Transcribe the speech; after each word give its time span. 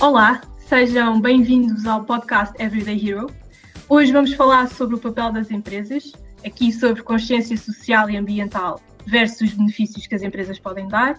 Olá, 0.00 0.40
sejam 0.60 1.20
bem-vindos 1.20 1.84
ao 1.84 2.02
podcast 2.04 2.54
Everyday 2.58 3.06
Hero. 3.06 3.26
Hoje 3.86 4.10
vamos 4.10 4.32
falar 4.32 4.66
sobre 4.70 4.96
o 4.96 4.98
papel 4.98 5.30
das 5.30 5.50
empresas, 5.50 6.12
aqui 6.42 6.72
sobre 6.72 7.02
consciência 7.02 7.54
social 7.58 8.08
e 8.08 8.16
ambiental 8.16 8.80
versus 9.06 9.50
os 9.50 9.52
benefícios 9.52 10.06
que 10.06 10.14
as 10.14 10.22
empresas 10.22 10.58
podem 10.58 10.88
dar. 10.88 11.18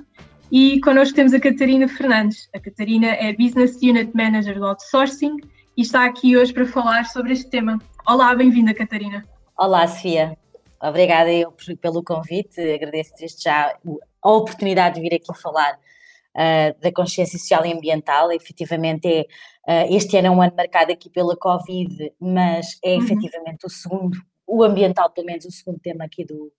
E 0.51 0.81
connosco 0.81 1.15
temos 1.15 1.31
a 1.31 1.39
Catarina 1.39 1.87
Fernandes. 1.87 2.49
A 2.55 2.59
Catarina 2.59 3.05
é 3.05 3.31
Business 3.33 3.75
Unit 3.75 4.09
Manager 4.15 4.57
do 4.57 4.65
Outsourcing 4.65 5.37
e 5.77 5.83
está 5.83 6.03
aqui 6.03 6.35
hoje 6.35 6.51
para 6.51 6.65
falar 6.65 7.05
sobre 7.05 7.33
este 7.33 7.51
tema. 7.51 7.79
Olá, 8.07 8.33
bem-vinda, 8.33 8.73
Catarina. 8.73 9.23
Olá, 9.55 9.87
Sofia. 9.87 10.35
Obrigada 10.81 11.31
eu 11.31 11.53
pelo 11.79 12.03
convite. 12.03 12.59
Agradeço 12.59 13.13
desde 13.19 13.43
já 13.43 13.75
a 14.23 14.31
oportunidade 14.31 14.95
de 14.95 15.01
vir 15.01 15.17
aqui 15.17 15.39
falar 15.39 15.77
uh, 16.35 16.79
da 16.81 16.91
consciência 16.91 17.37
social 17.37 17.65
e 17.65 17.73
ambiental. 17.73 18.31
Efetivamente, 18.31 19.07
é, 19.07 19.21
uh, 19.85 19.95
este 19.95 20.17
ano 20.17 20.27
é 20.27 20.31
um 20.31 20.41
ano 20.41 20.53
marcado 20.55 20.91
aqui 20.91 21.09
pela 21.09 21.35
Covid, 21.37 22.13
mas 22.19 22.77
é 22.83 22.95
uhum. 22.95 23.03
efetivamente 23.03 23.65
o 23.65 23.69
segundo, 23.69 24.17
o 24.47 24.63
ambiental, 24.63 25.11
pelo 25.11 25.27
menos, 25.27 25.45
o 25.45 25.51
segundo 25.51 25.79
tema 25.79 26.05
aqui 26.05 26.25
do, 26.25 26.51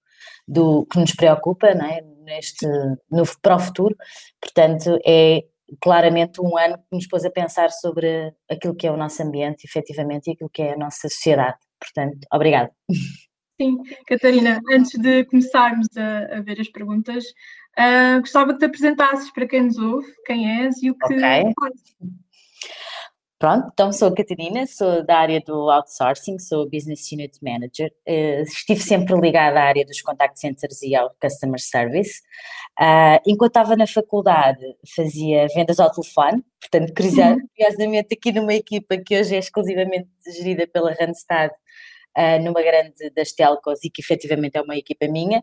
do 0.46 0.86
que 0.86 0.98
nos 0.98 1.14
preocupa 1.14 1.74
não 1.74 1.86
é? 1.86 2.02
Neste, 2.24 2.66
no, 3.10 3.24
para 3.40 3.56
o 3.56 3.60
futuro. 3.60 3.96
Portanto, 4.40 4.98
é 5.04 5.44
claramente 5.80 6.40
um 6.40 6.56
ano 6.58 6.76
que 6.76 6.96
nos 6.96 7.06
pôs 7.06 7.24
a 7.24 7.30
pensar 7.30 7.70
sobre 7.70 8.32
aquilo 8.50 8.74
que 8.74 8.86
é 8.86 8.92
o 8.92 8.96
nosso 8.96 9.22
ambiente, 9.22 9.64
efetivamente, 9.64 10.28
e 10.28 10.32
aquilo 10.32 10.50
que 10.50 10.62
é 10.62 10.74
a 10.74 10.76
nossa 10.76 11.08
sociedade. 11.08 11.58
Portanto, 11.80 12.26
obrigada. 12.32 12.70
Sim, 13.60 13.76
Catarina, 14.06 14.60
antes 14.72 14.98
de 14.98 15.24
começarmos 15.26 15.86
a, 15.96 16.38
a 16.38 16.40
ver 16.40 16.60
as 16.60 16.68
perguntas, 16.68 17.24
uh, 17.78 18.20
gostava 18.20 18.52
que 18.52 18.58
te 18.58 18.64
apresentasses 18.66 19.30
para 19.32 19.46
quem 19.46 19.64
nos 19.64 19.78
ouve, 19.78 20.06
quem 20.26 20.64
és 20.64 20.82
e 20.82 20.90
o 20.90 20.94
que 20.94 21.04
okay. 21.06 21.52
fazes. 21.60 21.94
Pronto, 23.42 23.70
então 23.72 23.92
sou 23.92 24.06
a 24.06 24.14
Catarina, 24.14 24.64
sou 24.68 25.04
da 25.04 25.18
área 25.18 25.40
do 25.40 25.68
outsourcing, 25.68 26.38
sou 26.38 26.70
Business 26.70 27.10
Unit 27.10 27.36
Manager. 27.42 27.92
Uh, 28.06 28.42
estive 28.42 28.80
sempre 28.80 29.20
ligada 29.20 29.58
à 29.58 29.64
área 29.64 29.84
dos 29.84 30.00
contact 30.00 30.38
centers 30.38 30.80
e 30.80 30.94
ao 30.94 31.12
customer 31.20 31.58
service. 31.58 32.20
Uh, 32.80 33.18
enquanto 33.26 33.50
estava 33.50 33.74
na 33.74 33.84
faculdade, 33.84 34.64
fazia 34.94 35.48
vendas 35.56 35.80
ao 35.80 35.90
telefone, 35.90 36.44
portanto, 36.60 36.90
uhum. 36.90 37.48
curiosamente, 37.56 38.14
aqui 38.14 38.30
numa 38.30 38.54
equipa 38.54 38.96
que 38.96 39.18
hoje 39.18 39.34
é 39.34 39.38
exclusivamente 39.38 40.08
gerida 40.38 40.64
pela 40.68 40.92
Randstad, 40.92 41.50
uh, 42.16 42.42
numa 42.42 42.62
grande 42.62 43.10
das 43.14 43.32
telcos 43.32 43.84
e 43.84 43.90
que 43.90 44.02
efetivamente 44.02 44.56
é 44.56 44.62
uma 44.62 44.76
equipa 44.76 45.06
minha. 45.08 45.42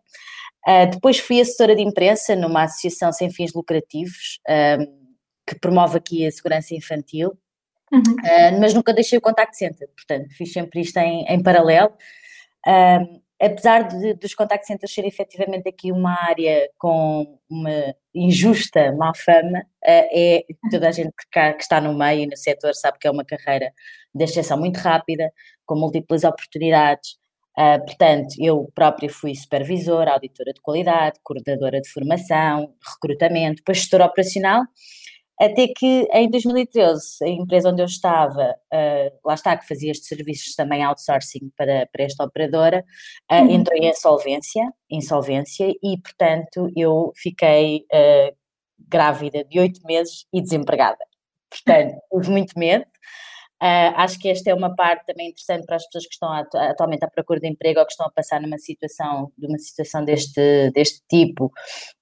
depois 0.92 1.20
fui 1.20 1.40
assessora 1.42 1.76
de 1.76 1.82
imprensa 1.82 2.36
numa 2.36 2.64
associação 2.64 3.12
sem 3.12 3.30
fins 3.32 3.54
lucrativos 3.54 4.40
que 5.48 5.56
promove 5.60 5.98
aqui 5.98 6.26
a 6.28 6.32
segurança 6.32 6.76
infantil 6.76 7.38
Uhum. 7.92 8.02
Uh, 8.02 8.60
mas 8.60 8.74
nunca 8.74 8.94
deixei 8.94 9.18
o 9.18 9.22
contact 9.22 9.58
center, 9.58 9.90
portanto, 9.96 10.30
fiz 10.36 10.54
sempre 10.54 10.82
isto 10.82 10.98
em, 10.98 11.26
em 11.26 11.42
paralelo. 11.42 11.92
Uh, 12.66 13.22
apesar 13.42 13.88
de, 13.88 14.14
dos 14.14 14.36
contact 14.36 14.68
centers 14.68 14.94
serem 14.94 15.08
efetivamente 15.08 15.68
aqui 15.70 15.92
uma 15.92 16.14
área 16.26 16.70
com 16.78 17.40
uma 17.50 17.96
injusta 18.14 18.92
má 18.94 19.12
fama, 19.16 19.60
uh, 19.60 19.64
é 19.84 20.46
toda 20.70 20.90
a 20.90 20.92
gente 20.92 21.10
que, 21.10 21.26
cá, 21.32 21.54
que, 21.54 21.64
está 21.64 21.82
no 21.82 21.98
meio 21.98 22.24
e 22.24 22.28
no 22.28 22.38
setor 22.38 22.76
sabe 22.76 23.00
que 23.00 23.08
é 23.08 23.12
uma 23.12 23.26
carreira 23.26 23.74
de 24.14 24.24
exceção 24.24 24.58
muito 24.60 24.78
rápida, 24.78 25.32
com 25.70 25.76
múltiplas 25.76 26.24
oportunidades. 26.24 27.12
Uh, 27.56 27.86
portanto, 27.86 28.34
eu 28.40 28.72
própria 28.74 29.10
fui 29.10 29.36
supervisora, 29.36 30.14
auditora 30.14 30.52
de 30.52 30.62
qualidade, 30.62 31.20
coordenadora 31.24 31.80
de 31.80 31.90
formação, 31.90 32.74
recrutamento, 32.82 33.62
gestora 33.70 34.06
operacional 34.06 34.64
até 35.42 35.70
que 35.70 36.06
em 36.12 36.30
2013, 36.30 37.24
a 37.24 37.28
empresa 37.30 37.70
onde 37.70 37.82
eu 37.82 37.86
estava, 37.86 38.54
uh, 38.74 39.20
lá 39.26 39.36
está, 39.36 39.56
que 39.56 39.66
fazia 39.66 39.90
estes 39.90 40.10
serviços 40.10 40.54
também 40.54 40.84
outsourcing 40.84 41.50
para, 41.56 41.88
para 41.94 42.04
esta 42.04 42.26
operadora, 42.26 42.84
uh, 43.32 43.36
uhum. 43.36 43.52
entrou 43.52 43.78
em 43.78 43.90
insolvência, 43.90 44.70
insolvência 44.92 45.70
e, 45.82 45.98
portanto, 46.02 46.70
eu 46.76 47.14
fiquei 47.16 47.86
grávida 48.78 49.46
de 49.46 49.60
oito 49.62 49.80
meses 49.86 50.26
e 50.34 50.42
desempregada. 50.42 51.10
Portanto, 51.50 51.98
tive 52.12 52.32
muito 52.32 52.60
medo. 52.60 52.86
Uh, 53.62 53.92
acho 53.98 54.18
que 54.18 54.30
esta 54.30 54.50
é 54.50 54.54
uma 54.54 54.74
parte 54.74 55.06
também 55.06 55.30
interessante 55.30 55.66
para 55.66 55.76
as 55.76 55.86
pessoas 55.86 56.06
que 56.06 56.14
estão 56.14 56.32
atualmente 56.32 57.04
à 57.04 57.10
procura 57.10 57.42
de 57.42 57.48
emprego 57.48 57.80
ou 57.80 57.86
que 57.86 57.92
estão 57.92 58.08
a 58.08 58.12
passar 58.12 58.42
numa 58.42 58.58
situação, 58.58 59.34
de 59.38 59.48
uma 59.48 59.58
situação 59.58 60.06
deste, 60.06 60.72
deste 60.72 61.02
tipo. 61.10 61.48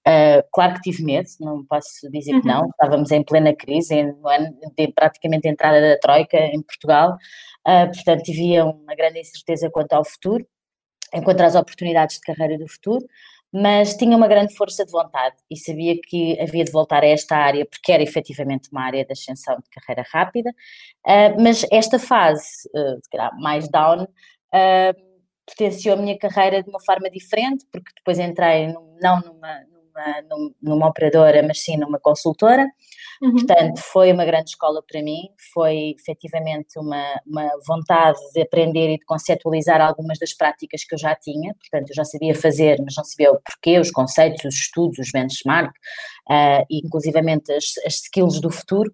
Uh, 0.07 0.45
claro 0.51 0.75
que 0.75 0.81
tive 0.81 1.03
medo, 1.03 1.27
não 1.39 1.65
posso 1.65 2.09
dizer 2.11 2.35
uhum. 2.35 2.41
que 2.41 2.47
não, 2.47 2.69
estávamos 2.69 3.11
em 3.11 3.23
plena 3.23 3.55
crise, 3.55 4.03
no 4.03 4.27
ano 4.27 4.55
de 4.77 4.87
praticamente 4.93 5.47
entrada 5.47 5.81
da 5.81 5.97
Troika 5.97 6.37
em 6.37 6.61
Portugal, 6.61 7.17
uh, 7.67 7.91
portanto 7.91 8.29
havia 8.29 8.63
uma 8.63 8.95
grande 8.95 9.19
incerteza 9.19 9.69
quanto 9.71 9.93
ao 9.93 10.05
futuro, 10.05 10.47
enquanto 11.11 11.41
às 11.41 11.55
oportunidades 11.55 12.17
de 12.17 12.21
carreira 12.21 12.57
do 12.57 12.67
futuro 12.67 13.03
mas 13.51 13.95
tinha 13.95 14.15
uma 14.15 14.27
grande 14.27 14.55
força 14.55 14.85
de 14.85 14.91
vontade 14.91 15.35
e 15.49 15.57
sabia 15.57 15.95
que 16.01 16.39
havia 16.39 16.63
de 16.63 16.71
voltar 16.71 17.03
a 17.03 17.07
esta 17.07 17.35
área, 17.35 17.65
porque 17.65 17.91
era 17.91 18.03
efetivamente 18.03 18.69
uma 18.71 18.83
área 18.83 19.05
de 19.05 19.11
ascensão 19.11 19.55
de 19.57 19.69
carreira 19.69 20.05
rápida, 20.11 20.49
uh, 20.49 21.41
mas 21.41 21.65
esta 21.71 21.97
fase, 21.97 22.69
uh, 22.75 23.41
mais 23.41 23.69
down, 23.69 24.03
uh, 24.03 25.07
potenciou 25.45 25.97
a 25.97 26.01
minha 26.01 26.17
carreira 26.17 26.61
de 26.61 26.69
uma 26.69 26.79
forma 26.81 27.09
diferente, 27.09 27.65
porque 27.71 27.91
depois 27.95 28.19
entrei 28.19 28.73
não 29.01 29.21
numa, 29.21 29.61
numa, 30.29 30.51
numa, 30.61 30.87
operadora, 30.87 31.43
mas 31.43 31.63
sim 31.63 31.77
numa 31.77 31.99
consultora, 31.99 32.67
Uhum. 33.21 33.31
Portanto, 33.31 33.79
foi 33.79 34.11
uma 34.11 34.25
grande 34.25 34.51
escola 34.51 34.83
para 34.87 35.01
mim, 35.01 35.29
foi 35.53 35.95
efetivamente 35.97 36.77
uma, 36.77 37.19
uma 37.25 37.49
vontade 37.67 38.19
de 38.33 38.41
aprender 38.41 38.93
e 38.93 38.97
de 38.97 39.05
conceptualizar 39.05 39.81
algumas 39.81 40.19
das 40.19 40.33
práticas 40.33 40.83
que 40.83 40.93
eu 40.93 40.99
já 40.99 41.15
tinha, 41.15 41.53
portanto, 41.55 41.89
eu 41.89 41.95
já 41.95 42.05
sabia 42.05 42.35
fazer, 42.35 42.79
mas 42.83 42.95
não 42.95 43.03
sabia 43.03 43.31
o 43.31 43.39
porquê, 43.41 43.79
os 43.79 43.89
conceitos, 43.89 44.45
os 44.45 44.53
estudos, 44.53 44.99
os 44.99 45.11
benchmark, 45.11 45.71
uh, 46.29 46.65
e 46.69 46.85
inclusivamente 46.85 47.51
as, 47.51 47.65
as 47.85 47.95
skills 47.95 48.39
do 48.39 48.51
futuro. 48.51 48.93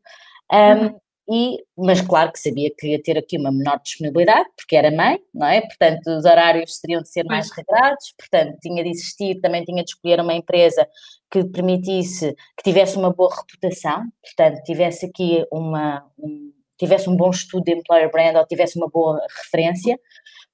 Um, 0.51 0.57
uhum. 0.57 0.99
E, 1.29 1.57
mas 1.77 2.01
claro 2.01 2.33
que 2.33 2.39
sabia 2.39 2.69
que 2.77 2.87
ia 2.87 3.01
ter 3.01 3.17
aqui 3.17 3.37
uma 3.37 3.51
menor 3.51 3.79
disponibilidade, 3.81 4.49
porque 4.57 4.75
era 4.75 4.91
mãe, 4.91 5.19
não 5.33 5.47
é? 5.47 5.61
Portanto, 5.61 6.07
os 6.07 6.25
horários 6.25 6.79
teriam 6.79 7.01
de 7.01 7.09
ser 7.09 7.23
mais 7.23 7.49
regrados, 7.49 8.13
portanto, 8.17 8.57
tinha 8.61 8.83
de 8.83 8.89
existir, 8.89 9.39
também 9.39 9.63
tinha 9.63 9.83
de 9.83 9.89
escolher 9.91 10.19
uma 10.19 10.33
empresa 10.33 10.85
que 11.31 11.45
permitisse, 11.45 12.35
que 12.57 12.63
tivesse 12.63 12.97
uma 12.97 13.13
boa 13.13 13.33
reputação, 13.33 14.03
portanto, 14.21 14.61
tivesse 14.63 15.05
aqui 15.05 15.45
uma, 15.49 16.05
um, 16.19 16.51
tivesse 16.77 17.09
um 17.09 17.15
bom 17.15 17.29
estudo 17.29 17.63
de 17.63 17.71
employer 17.73 18.11
brand 18.11 18.35
ou 18.35 18.45
tivesse 18.45 18.77
uma 18.77 18.89
boa 18.89 19.25
referência. 19.43 19.97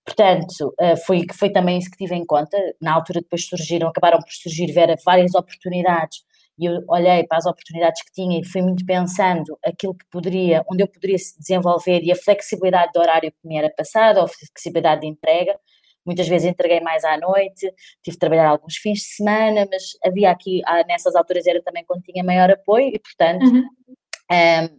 Portanto, 0.06 0.74
eh, 0.80 0.96
foi, 0.96 1.26
foi 1.34 1.52
também 1.52 1.78
isso 1.78 1.90
que 1.92 1.98
tive 1.98 2.16
em 2.16 2.26
conta. 2.26 2.58
Na 2.82 2.94
altura 2.94 3.22
depois 3.22 3.48
surgiram, 3.48 3.90
acabaram 3.90 4.20
por 4.20 4.32
surgir 4.32 4.74
várias 5.06 5.36
oportunidades 5.36 6.24
e 6.60 6.66
eu 6.66 6.84
olhei 6.90 7.26
para 7.26 7.38
as 7.38 7.46
oportunidades 7.46 8.04
que 8.04 8.12
tinha 8.12 8.40
e 8.40 8.46
fui 8.46 8.62
muito 8.62 8.86
pensando 8.86 9.58
aquilo 9.64 9.96
que 9.96 10.06
poderia, 10.12 10.62
onde 10.70 10.84
eu 10.84 10.88
poderia 10.88 11.18
se 11.18 11.40
desenvolver 11.40 12.02
e 12.04 12.12
a 12.12 12.16
flexibilidade 12.16 12.92
de 12.92 13.00
horário 13.00 13.32
que 13.32 13.48
me 13.48 13.58
era 13.58 13.70
passada, 13.76 14.20
ou 14.20 14.26
a 14.26 14.28
flexibilidade 14.28 15.02
de 15.02 15.08
entrega. 15.08 15.58
Muitas 16.06 16.28
vezes 16.28 16.50
entreguei 16.50 16.82
mais 16.82 17.06
à 17.06 17.18
noite, 17.18 17.72
tive 18.04 18.16
de 18.16 18.20
trabalhar 18.20 18.50
alguns 18.50 18.76
fins 18.76 19.00
de 19.00 19.06
semana, 19.06 19.66
mas 19.72 19.84
havia 20.04 20.32
aqui, 20.32 20.62
ah, 20.66 20.84
nessas 20.86 21.16
alturas 21.16 21.48
era 21.48 21.62
também 21.64 21.86
quando 21.86 22.02
tinha 22.04 22.24
maior 22.24 22.52
apoio 22.52 22.88
e, 22.94 23.00
portanto, 23.00 23.44
uhum. 23.44 23.60
um, 23.60 24.36
ehm, 24.36 24.70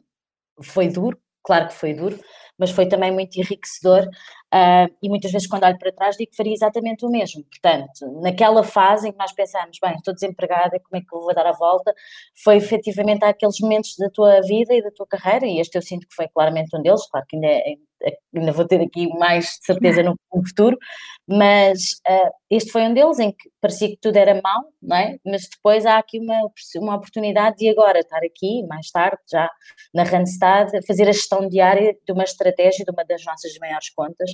foi 0.62 0.88
duro, 0.88 1.18
claro 1.42 1.68
que 1.68 1.74
foi 1.74 1.94
duro, 1.94 2.18
mas 2.60 2.70
foi 2.70 2.86
também 2.86 3.10
muito 3.10 3.36
enriquecedor 3.36 4.04
uh, 4.04 4.94
e 5.02 5.08
muitas 5.08 5.32
vezes 5.32 5.48
quando 5.48 5.64
olho 5.64 5.78
para 5.78 5.90
trás 5.90 6.16
digo 6.16 6.30
que 6.30 6.36
faria 6.36 6.52
exatamente 6.52 7.06
o 7.06 7.08
mesmo. 7.08 7.42
Portanto, 7.44 8.20
naquela 8.20 8.62
fase 8.62 9.08
em 9.08 9.12
que 9.12 9.18
nós 9.18 9.32
pensamos, 9.32 9.78
bem, 9.82 9.94
estou 9.94 10.12
desempregada, 10.12 10.78
como 10.78 10.96
é 10.96 11.00
que 11.00 11.14
eu 11.14 11.20
vou 11.22 11.34
dar 11.34 11.46
a 11.46 11.52
volta, 11.52 11.94
foi 12.44 12.56
efetivamente 12.56 13.24
aqueles 13.24 13.58
momentos 13.60 13.96
da 13.98 14.10
tua 14.10 14.42
vida 14.42 14.74
e 14.74 14.82
da 14.82 14.90
tua 14.90 15.06
carreira, 15.06 15.46
e 15.46 15.58
este 15.58 15.76
eu 15.76 15.82
sinto 15.82 16.06
que 16.06 16.14
foi 16.14 16.28
claramente 16.28 16.76
um 16.76 16.82
deles, 16.82 17.08
claro 17.10 17.26
que 17.26 17.36
ainda 17.36 17.48
ainda 18.34 18.52
vou 18.52 18.66
ter 18.66 18.80
aqui 18.80 19.08
mais 19.18 19.58
certeza 19.60 20.02
no, 20.02 20.16
futuro, 20.48 20.78
mas 21.26 22.00
uh, 22.08 22.30
este 22.48 22.70
foi 22.70 22.82
um 22.82 22.94
deles 22.94 23.18
em 23.18 23.30
que 23.32 23.50
parecia 23.60 23.88
que 23.88 23.98
tudo 24.00 24.16
era 24.16 24.40
mau, 24.42 24.62
não 24.80 24.96
é? 24.96 25.18
Mas 25.24 25.42
depois 25.48 25.84
há 25.84 25.98
aqui 25.98 26.18
uma, 26.18 26.40
uma 26.76 26.96
oportunidade 26.96 27.56
de 27.56 27.68
agora 27.68 28.00
estar 28.00 28.18
aqui, 28.18 28.64
mais 28.66 28.90
tarde, 28.90 29.18
já 29.30 29.50
na 29.92 30.04
Randstad, 30.04 30.70
fazer 30.86 31.08
a 31.08 31.12
gestão 31.12 31.48
diária 31.48 31.96
de 32.06 32.12
uma 32.12 32.24
estratégia 32.24 32.49
de 32.52 32.90
uma 32.90 33.04
das 33.04 33.24
nossas 33.24 33.56
maiores 33.58 33.90
contas 33.90 34.30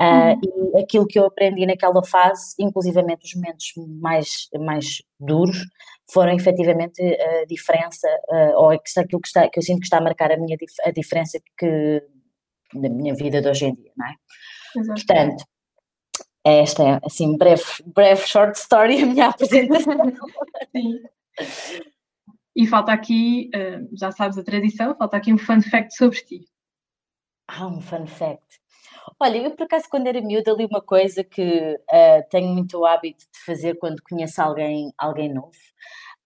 uh, 0.00 0.34
uhum. 0.34 0.72
e 0.76 0.82
aquilo 0.82 1.06
que 1.06 1.18
eu 1.18 1.26
aprendi 1.26 1.66
naquela 1.66 2.04
fase, 2.04 2.54
inclusivamente 2.58 3.24
os 3.24 3.34
momentos 3.34 3.72
mais, 4.00 4.48
mais 4.58 5.02
duros, 5.18 5.58
foram 6.10 6.32
efetivamente 6.34 7.02
a 7.02 7.44
diferença, 7.46 8.08
uh, 8.30 8.56
ou 8.56 8.70
aquilo 8.70 9.20
que, 9.20 9.28
está, 9.28 9.48
que 9.48 9.58
eu 9.58 9.62
sinto 9.62 9.80
que 9.80 9.86
está 9.86 9.98
a 9.98 10.02
marcar 10.02 10.32
a 10.32 10.36
minha 10.36 10.56
a 10.84 10.90
diferença 10.90 11.38
que 11.56 12.02
da 12.74 12.88
minha 12.88 13.14
vida 13.14 13.40
de 13.40 13.48
hoje 13.48 13.66
em 13.66 13.74
dia, 13.74 13.90
não 13.96 14.06
é? 14.06 14.14
Portanto, 14.86 15.44
esta 16.44 16.82
é, 16.82 17.00
assim, 17.04 17.36
breve, 17.36 17.62
breve 17.86 18.26
short 18.26 18.58
story, 18.58 19.02
a 19.02 19.06
minha 19.06 19.26
apresentação. 19.28 19.96
Sim. 20.74 21.00
E 22.56 22.66
falta 22.66 22.92
aqui, 22.92 23.50
uh, 23.54 23.88
já 23.96 24.10
sabes 24.10 24.36
a 24.38 24.42
tradição, 24.42 24.96
falta 24.96 25.16
aqui 25.16 25.32
um 25.32 25.38
fun 25.38 25.62
fact 25.62 25.94
sobre 25.94 26.18
ti. 26.18 26.40
Ah, 27.48 27.66
um 27.66 27.80
fun 27.80 28.06
fact. 28.06 28.60
Olha, 29.18 29.38
eu 29.38 29.50
por 29.56 29.64
acaso 29.64 29.86
quando 29.90 30.06
era 30.06 30.20
miúda 30.20 30.52
li 30.52 30.66
uma 30.66 30.82
coisa 30.82 31.24
que 31.24 31.42
uh, 31.42 32.28
tenho 32.30 32.48
muito 32.48 32.78
o 32.78 32.86
hábito 32.86 33.24
de 33.32 33.40
fazer 33.44 33.78
quando 33.78 34.02
conheço 34.02 34.40
alguém, 34.42 34.92
alguém 34.98 35.32
novo. 35.32 35.52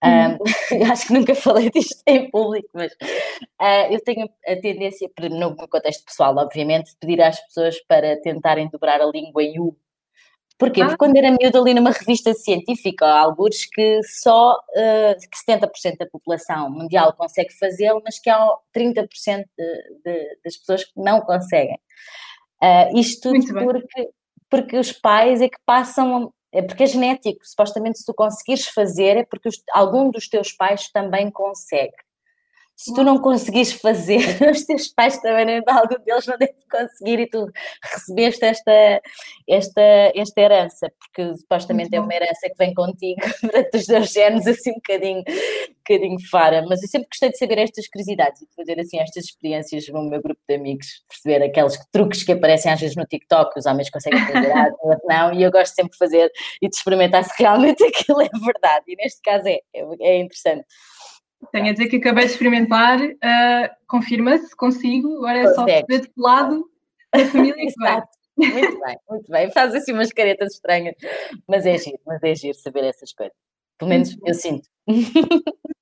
Um, 0.03 0.37
acho 0.91 1.07
que 1.07 1.13
nunca 1.13 1.33
falei 1.33 1.69
disto 1.71 2.03
em 2.05 2.29
público, 2.29 2.69
mas 2.73 2.91
uh, 2.93 3.91
eu 3.93 4.03
tenho 4.03 4.29
a 4.45 4.55
tendência, 4.57 5.09
no 5.31 5.55
contexto 5.55 6.05
pessoal, 6.05 6.35
obviamente, 6.37 6.91
de 6.91 6.97
pedir 6.97 7.21
às 7.21 7.39
pessoas 7.47 7.79
para 7.87 8.19
tentarem 8.21 8.69
dobrar 8.69 9.01
a 9.01 9.05
língua 9.05 9.41
em 9.43 9.59
U. 9.59 9.77
Porquê? 10.63 10.81
Ah. 10.81 10.85
Porque 10.85 10.97
quando 10.97 11.17
era 11.17 11.31
miúda 11.31 11.59
ali 11.59 11.73
numa 11.73 11.91
revista 11.91 12.33
científica, 12.33 13.05
há 13.05 13.19
alguns 13.19 13.65
que 13.65 14.01
só 14.03 14.53
uh, 14.53 15.15
que 15.19 15.51
70% 15.51 15.97
da 15.97 16.05
população 16.05 16.69
mundial 16.69 17.13
consegue 17.13 17.53
fazê-lo, 17.53 18.01
mas 18.03 18.19
que 18.19 18.29
há 18.29 18.47
30% 18.75 19.07
de, 19.07 19.43
de, 20.05 20.37
das 20.43 20.57
pessoas 20.57 20.85
que 20.85 20.91
não 20.95 21.19
conseguem. 21.21 21.77
Uh, 22.61 22.97
isto 22.97 23.33
tudo 23.33 23.53
porque, 23.53 24.09
porque 24.49 24.77
os 24.77 24.91
pais 24.93 25.41
é 25.41 25.49
que 25.49 25.57
passam 25.65 26.31
é 26.53 26.61
porque 26.61 26.83
é 26.83 26.85
genético, 26.85 27.39
supostamente 27.43 27.97
se 27.97 28.05
tu 28.05 28.13
conseguires 28.13 28.67
fazer 28.67 29.17
é 29.17 29.25
porque 29.25 29.49
os, 29.49 29.55
algum 29.71 30.11
dos 30.11 30.29
teus 30.29 30.53
pais 30.53 30.89
também 30.91 31.31
consegue. 31.31 31.95
Se 32.75 32.93
tu 32.93 33.03
não 33.03 33.19
conseguires 33.19 33.71
fazer, 33.71 34.19
os 34.51 34.65
teus 34.65 34.87
pais 34.87 35.17
também, 35.19 35.61
algum 35.67 36.03
deles 36.03 36.25
não 36.25 36.37
devem 36.37 36.55
conseguir 36.69 37.19
e 37.19 37.29
tu 37.29 37.47
recebeste 37.83 38.43
esta, 38.45 39.01
esta, 39.47 39.81
esta 40.15 40.41
herança, 40.41 40.91
porque 40.99 41.37
supostamente 41.37 41.95
é 41.95 41.99
uma 42.01 42.13
herança 42.13 42.49
que 42.49 42.57
vem 42.57 42.73
contigo 42.73 43.21
durante 43.41 43.77
os 43.77 43.85
teus 43.85 44.11
genes, 44.11 44.47
assim 44.47 44.71
um 44.71 44.75
bocadinho, 44.75 45.19
um 45.19 45.73
bocadinho 45.87 46.17
fora. 46.29 46.65
Mas 46.67 46.81
eu 46.81 46.89
sempre 46.89 47.07
gostei 47.09 47.29
de 47.29 47.37
saber 47.37 47.59
estas 47.59 47.87
curiosidades 47.87 48.41
e 48.41 48.45
de 48.47 48.55
fazer 48.55 48.79
assim 48.79 48.99
estas 48.99 49.25
experiências 49.25 49.87
no 49.89 50.09
meu 50.09 50.21
grupo 50.21 50.41
de 50.47 50.55
amigos, 50.55 50.87
perceber 51.07 51.45
aqueles 51.45 51.77
truques 51.91 52.23
que 52.23 52.31
aparecem 52.31 52.71
às 52.71 52.81
vezes 52.81 52.95
no 52.95 53.05
TikTok, 53.05 53.57
os 53.57 53.65
homens 53.65 53.89
conseguem 53.89 54.19
fazer, 54.25 54.51
ah, 54.51 54.71
não, 55.07 55.33
e 55.33 55.43
eu 55.43 55.51
gosto 55.51 55.75
sempre 55.75 55.91
de 55.91 55.97
fazer 55.97 56.31
e 56.61 56.67
de 56.67 56.75
experimentar 56.75 57.23
se 57.23 57.31
realmente 57.37 57.83
aquilo 57.85 58.21
é 58.21 58.29
verdade. 58.43 58.85
E 58.87 58.95
neste 58.95 59.21
caso 59.21 59.47
é, 59.47 59.59
é, 59.73 59.85
é 60.01 60.17
interessante. 60.17 60.65
Tenho 61.51 61.69
a 61.69 61.71
dizer 61.71 61.87
que 61.87 61.97
acabei 61.97 62.25
de 62.25 62.31
experimentar, 62.31 62.99
uh, 62.99 63.69
confirma-se, 63.87 64.55
consigo, 64.55 65.17
agora 65.17 65.39
é 65.39 65.53
só 65.53 65.65
perceber 65.65 66.01
de 66.01 66.11
lado 66.17 66.69
da 67.13 67.25
família 67.25 67.55
que 67.55 67.73
vai. 67.79 68.01
Muito 68.35 68.79
bem, 68.79 68.97
muito 69.09 69.31
bem. 69.31 69.51
Faz 69.51 69.75
assim 69.75 69.93
umas 69.93 70.11
caretas 70.11 70.53
estranhas, 70.53 70.95
mas 71.47 71.65
é 71.65 71.77
giro, 71.77 71.99
mas 72.05 72.21
é 72.23 72.33
giro 72.33 72.57
saber 72.57 72.83
essas 72.85 73.13
coisas. 73.13 73.35
Pelo 73.77 73.89
menos 73.89 74.17
eu 74.25 74.33
sinto. 74.33 74.67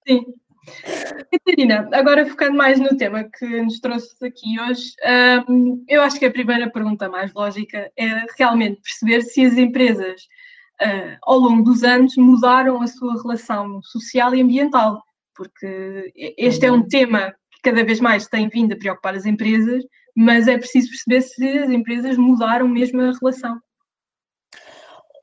Sim. 0.08 0.26
Catarina, 1.32 1.90
agora 1.92 2.26
focando 2.26 2.56
mais 2.56 2.80
no 2.80 2.96
tema 2.96 3.24
que 3.24 3.62
nos 3.62 3.80
trouxe 3.80 4.16
aqui 4.24 4.60
hoje, 4.60 4.94
um, 5.50 5.84
eu 5.88 6.02
acho 6.02 6.20
que 6.20 6.26
a 6.26 6.32
primeira 6.32 6.70
pergunta 6.70 7.10
mais 7.10 7.34
lógica 7.34 7.92
é 7.98 8.26
realmente 8.38 8.82
perceber 8.82 9.24
se 9.24 9.46
as 9.46 9.58
empresas, 9.58 10.22
uh, 10.82 11.18
ao 11.24 11.40
longo 11.40 11.64
dos 11.64 11.84
anos, 11.84 12.16
mudaram 12.16 12.82
a 12.82 12.88
sua 12.88 13.22
relação 13.22 13.82
social 13.82 14.36
e 14.36 14.42
ambiental 14.42 15.02
porque 15.36 16.12
este 16.38 16.66
é 16.66 16.72
um 16.72 16.88
tema 16.88 17.34
que 17.52 17.62
cada 17.62 17.84
vez 17.84 18.00
mais 18.00 18.28
tem 18.28 18.50
vindo 18.50 18.74
a 18.74 18.78
preocupar 18.78 19.16
as 19.16 19.26
empresas, 19.26 19.84
mas 20.16 20.48
é 20.48 20.58
preciso 20.58 20.90
perceber 20.90 21.22
se 21.22 21.58
as 21.60 21.70
empresas 21.70 22.18
mudaram 22.18 22.68
mesmo 22.68 23.02
a 23.02 23.12
relação. 23.12 23.60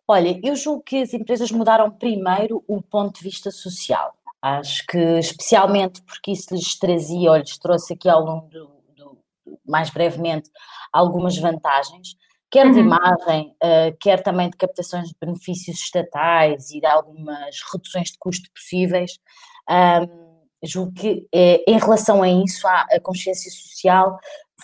Olha, 0.06 0.40
eu 0.42 0.56
julgo 0.56 0.82
que 0.82 1.02
as 1.02 1.12
empresas 1.12 1.50
mudaram 1.50 1.90
primeiro 1.90 2.64
o 2.66 2.80
ponto 2.80 3.16
de 3.18 3.22
vista 3.22 3.50
social. 3.50 4.14
Acho 4.40 4.86
que 4.86 4.98
especialmente 5.18 6.00
porque 6.02 6.30
isso 6.30 6.54
lhes 6.54 6.78
trazia, 6.78 7.30
ou 7.30 7.36
lhes 7.36 7.58
trouxe 7.58 7.92
aqui 7.92 8.08
ao 8.08 8.24
longo 8.24 8.48
do, 8.48 8.70
do 8.96 9.18
mais 9.66 9.90
brevemente, 9.90 10.50
algumas 10.92 11.36
vantagens, 11.36 12.16
quer 12.50 12.66
uhum. 12.66 12.72
de 12.72 12.80
imagem, 12.80 13.54
uh, 13.62 13.96
quer 14.00 14.22
também 14.22 14.50
de 14.50 14.56
captações 14.56 15.08
de 15.08 15.14
benefícios 15.20 15.78
estatais 15.78 16.70
e 16.70 16.80
de 16.80 16.86
algumas 16.86 17.60
reduções 17.72 18.10
de 18.10 18.18
custo 18.18 18.50
possíveis. 18.52 19.18
Um, 19.68 20.28
julgo 20.62 20.92
que 20.92 21.28
eh, 21.32 21.62
em 21.68 21.78
relação 21.78 22.22
a 22.22 22.28
isso, 22.28 22.66
a, 22.66 22.80
a 22.90 23.00
consciência 23.00 23.50
social 23.50 24.18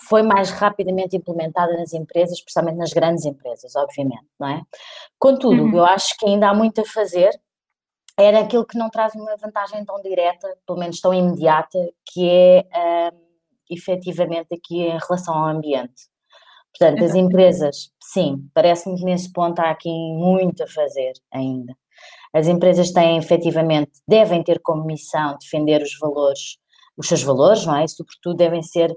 foi 0.07 0.21
mais 0.21 0.49
rapidamente 0.51 1.15
implementada 1.15 1.71
nas 1.77 1.93
empresas, 1.93 2.37
especialmente 2.37 2.77
nas 2.77 2.91
grandes 2.91 3.25
empresas, 3.25 3.75
obviamente, 3.75 4.25
não 4.39 4.49
é? 4.49 4.61
Contudo, 5.17 5.63
uhum. 5.63 5.77
eu 5.77 5.85
acho 5.85 6.17
que 6.17 6.25
ainda 6.25 6.49
há 6.49 6.53
muito 6.53 6.81
a 6.81 6.85
fazer, 6.85 7.29
era 8.17 8.39
aquilo 8.39 8.65
que 8.65 8.77
não 8.77 8.89
traz 8.89 9.13
uma 9.15 9.35
vantagem 9.37 9.83
tão 9.85 10.01
direta, 10.01 10.47
pelo 10.65 10.79
menos 10.79 10.99
tão 10.99 11.13
imediata, 11.13 11.79
que 12.05 12.29
é 12.29 12.65
um, 13.13 13.25
efetivamente 13.69 14.53
aqui 14.53 14.81
em 14.81 14.97
relação 14.97 15.33
ao 15.33 15.47
ambiente. 15.47 16.09
Portanto, 16.77 17.05
as 17.05 17.15
empresas, 17.15 17.89
sim, 18.01 18.49
parece-me 18.53 18.97
que 18.97 19.05
nesse 19.05 19.31
ponto 19.31 19.59
há 19.59 19.71
aqui 19.71 19.89
muito 19.89 20.61
a 20.63 20.67
fazer 20.67 21.13
ainda. 21.31 21.73
As 22.33 22.47
empresas 22.47 22.91
têm 22.91 23.17
efetivamente, 23.17 23.91
devem 24.05 24.43
ter 24.43 24.59
como 24.61 24.85
missão 24.85 25.37
defender 25.39 25.81
os 25.81 25.97
valores, 25.97 26.57
os 26.97 27.07
seus 27.07 27.23
valores, 27.23 27.65
não 27.65 27.77
é? 27.77 27.85
E 27.85 27.87
sobretudo 27.87 28.35
devem 28.35 28.61
ser, 28.61 28.93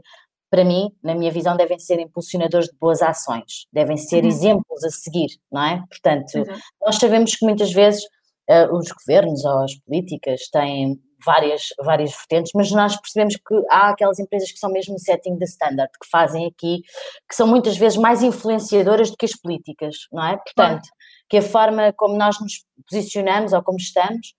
para 0.50 0.64
mim, 0.64 0.90
na 1.02 1.14
minha 1.14 1.30
visão, 1.30 1.56
devem 1.56 1.78
ser 1.78 2.00
impulsionadores 2.00 2.68
de 2.68 2.76
boas 2.78 3.00
ações, 3.00 3.66
devem 3.72 3.96
ser 3.96 4.24
uhum. 4.24 4.28
exemplos 4.28 4.84
a 4.84 4.90
seguir, 4.90 5.28
não 5.52 5.62
é? 5.62 5.84
Portanto, 5.88 6.34
uhum. 6.34 6.58
nós 6.84 6.96
sabemos 6.96 7.36
que 7.36 7.46
muitas 7.46 7.72
vezes 7.72 8.02
uh, 8.50 8.76
os 8.76 8.88
governos 8.90 9.44
ou 9.44 9.62
as 9.62 9.74
políticas 9.76 10.48
têm 10.50 11.00
várias, 11.24 11.68
várias 11.82 12.12
vertentes, 12.12 12.52
mas 12.54 12.70
nós 12.70 12.96
percebemos 12.96 13.36
que 13.36 13.54
há 13.70 13.90
aquelas 13.90 14.18
empresas 14.18 14.50
que 14.52 14.58
são 14.58 14.70
mesmo 14.70 14.98
setting 14.98 15.36
the 15.38 15.44
standard, 15.44 15.90
que 16.00 16.08
fazem 16.08 16.46
aqui, 16.46 16.82
que 17.28 17.34
são 17.34 17.46
muitas 17.46 17.76
vezes 17.76 17.98
mais 17.98 18.22
influenciadoras 18.22 19.10
do 19.10 19.16
que 19.16 19.26
as 19.26 19.36
políticas, 19.36 19.96
não 20.12 20.24
é? 20.24 20.36
Portanto, 20.36 20.88
que 21.28 21.36
a 21.36 21.42
forma 21.42 21.92
como 21.92 22.16
nós 22.16 22.40
nos 22.40 22.64
posicionamos 22.88 23.52
ou 23.52 23.62
como 23.62 23.78
estamos 23.78 24.34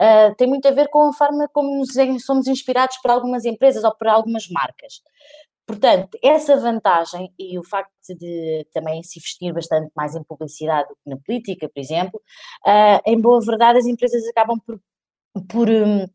uh, 0.00 0.34
tem 0.36 0.46
muito 0.46 0.66
a 0.68 0.70
ver 0.70 0.88
com 0.88 1.08
a 1.08 1.12
forma 1.12 1.48
como 1.52 1.78
nos, 1.78 1.92
somos 2.24 2.46
inspirados 2.46 2.98
por 2.98 3.10
algumas 3.10 3.44
empresas 3.44 3.84
ou 3.84 3.94
por 3.94 4.08
algumas 4.08 4.48
marcas. 4.48 5.00
Portanto, 5.66 6.16
essa 6.22 6.56
vantagem 6.56 7.32
e 7.36 7.58
o 7.58 7.64
facto 7.64 7.90
de 8.16 8.64
também 8.72 9.02
se 9.02 9.18
investir 9.18 9.52
bastante 9.52 9.90
mais 9.96 10.14
em 10.14 10.22
publicidade 10.22 10.88
do 10.88 10.94
que 10.94 11.10
na 11.10 11.16
política, 11.16 11.68
por 11.68 11.80
exemplo, 11.80 12.20
uh, 12.64 13.00
em 13.04 13.20
boa 13.20 13.40
verdade 13.44 13.80
as 13.80 13.86
empresas 13.86 14.24
acabam 14.28 14.60
por, 14.64 14.80
por 15.48 15.68
um, 15.68 16.06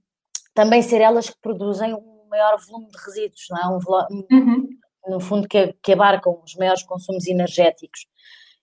também 0.54 0.82
ser 0.82 1.02
elas 1.02 1.30
que 1.30 1.40
produzem 1.42 1.94
um 1.94 2.28
maior 2.30 2.58
volume 2.66 2.90
de 2.90 2.98
resíduos, 2.98 3.46
não 3.50 3.58
é? 3.58 3.68
Um, 3.68 4.26
uhum. 4.32 4.70
No 5.08 5.20
fundo, 5.20 5.48
que, 5.48 5.74
que 5.82 5.94
abarcam 5.94 6.42
os 6.46 6.56
maiores 6.56 6.84
consumos 6.84 7.28
energéticos. 7.28 8.02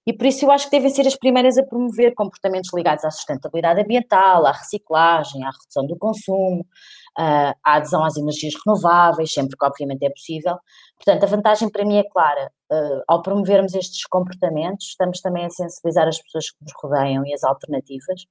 E 0.06 0.12
por 0.14 0.26
isso 0.26 0.46
eu 0.46 0.50
acho 0.50 0.64
que 0.64 0.70
devem 0.70 0.88
ser 0.88 1.06
as 1.06 1.16
primeiras 1.16 1.58
a 1.58 1.62
promover 1.62 2.14
comportamentos 2.14 2.70
ligados 2.72 3.04
à 3.04 3.10
sustentabilidade 3.10 3.82
ambiental, 3.82 4.46
à 4.46 4.52
reciclagem, 4.52 5.44
à 5.44 5.50
redução 5.50 5.86
do 5.86 5.98
consumo, 5.98 6.66
à 7.14 7.54
adesão 7.62 8.02
às 8.02 8.16
energias 8.16 8.54
renováveis, 8.64 9.30
sempre 9.32 9.54
que 9.54 9.66
obviamente 9.66 10.06
é 10.06 10.08
possível. 10.08 10.56
Portanto, 10.96 11.24
a 11.24 11.26
vantagem 11.26 11.68
para 11.70 11.84
mim 11.84 11.98
é 11.98 12.04
clara. 12.04 12.50
Ao 13.06 13.20
promovermos 13.20 13.74
estes 13.74 14.06
comportamentos, 14.06 14.86
estamos 14.86 15.20
também 15.20 15.44
a 15.44 15.50
sensibilizar 15.50 16.08
as 16.08 16.22
pessoas 16.22 16.50
que 16.52 16.62
nos 16.62 16.72
rodeiam 16.82 17.26
e 17.26 17.34
as 17.34 17.44
alternativas. 17.44 18.24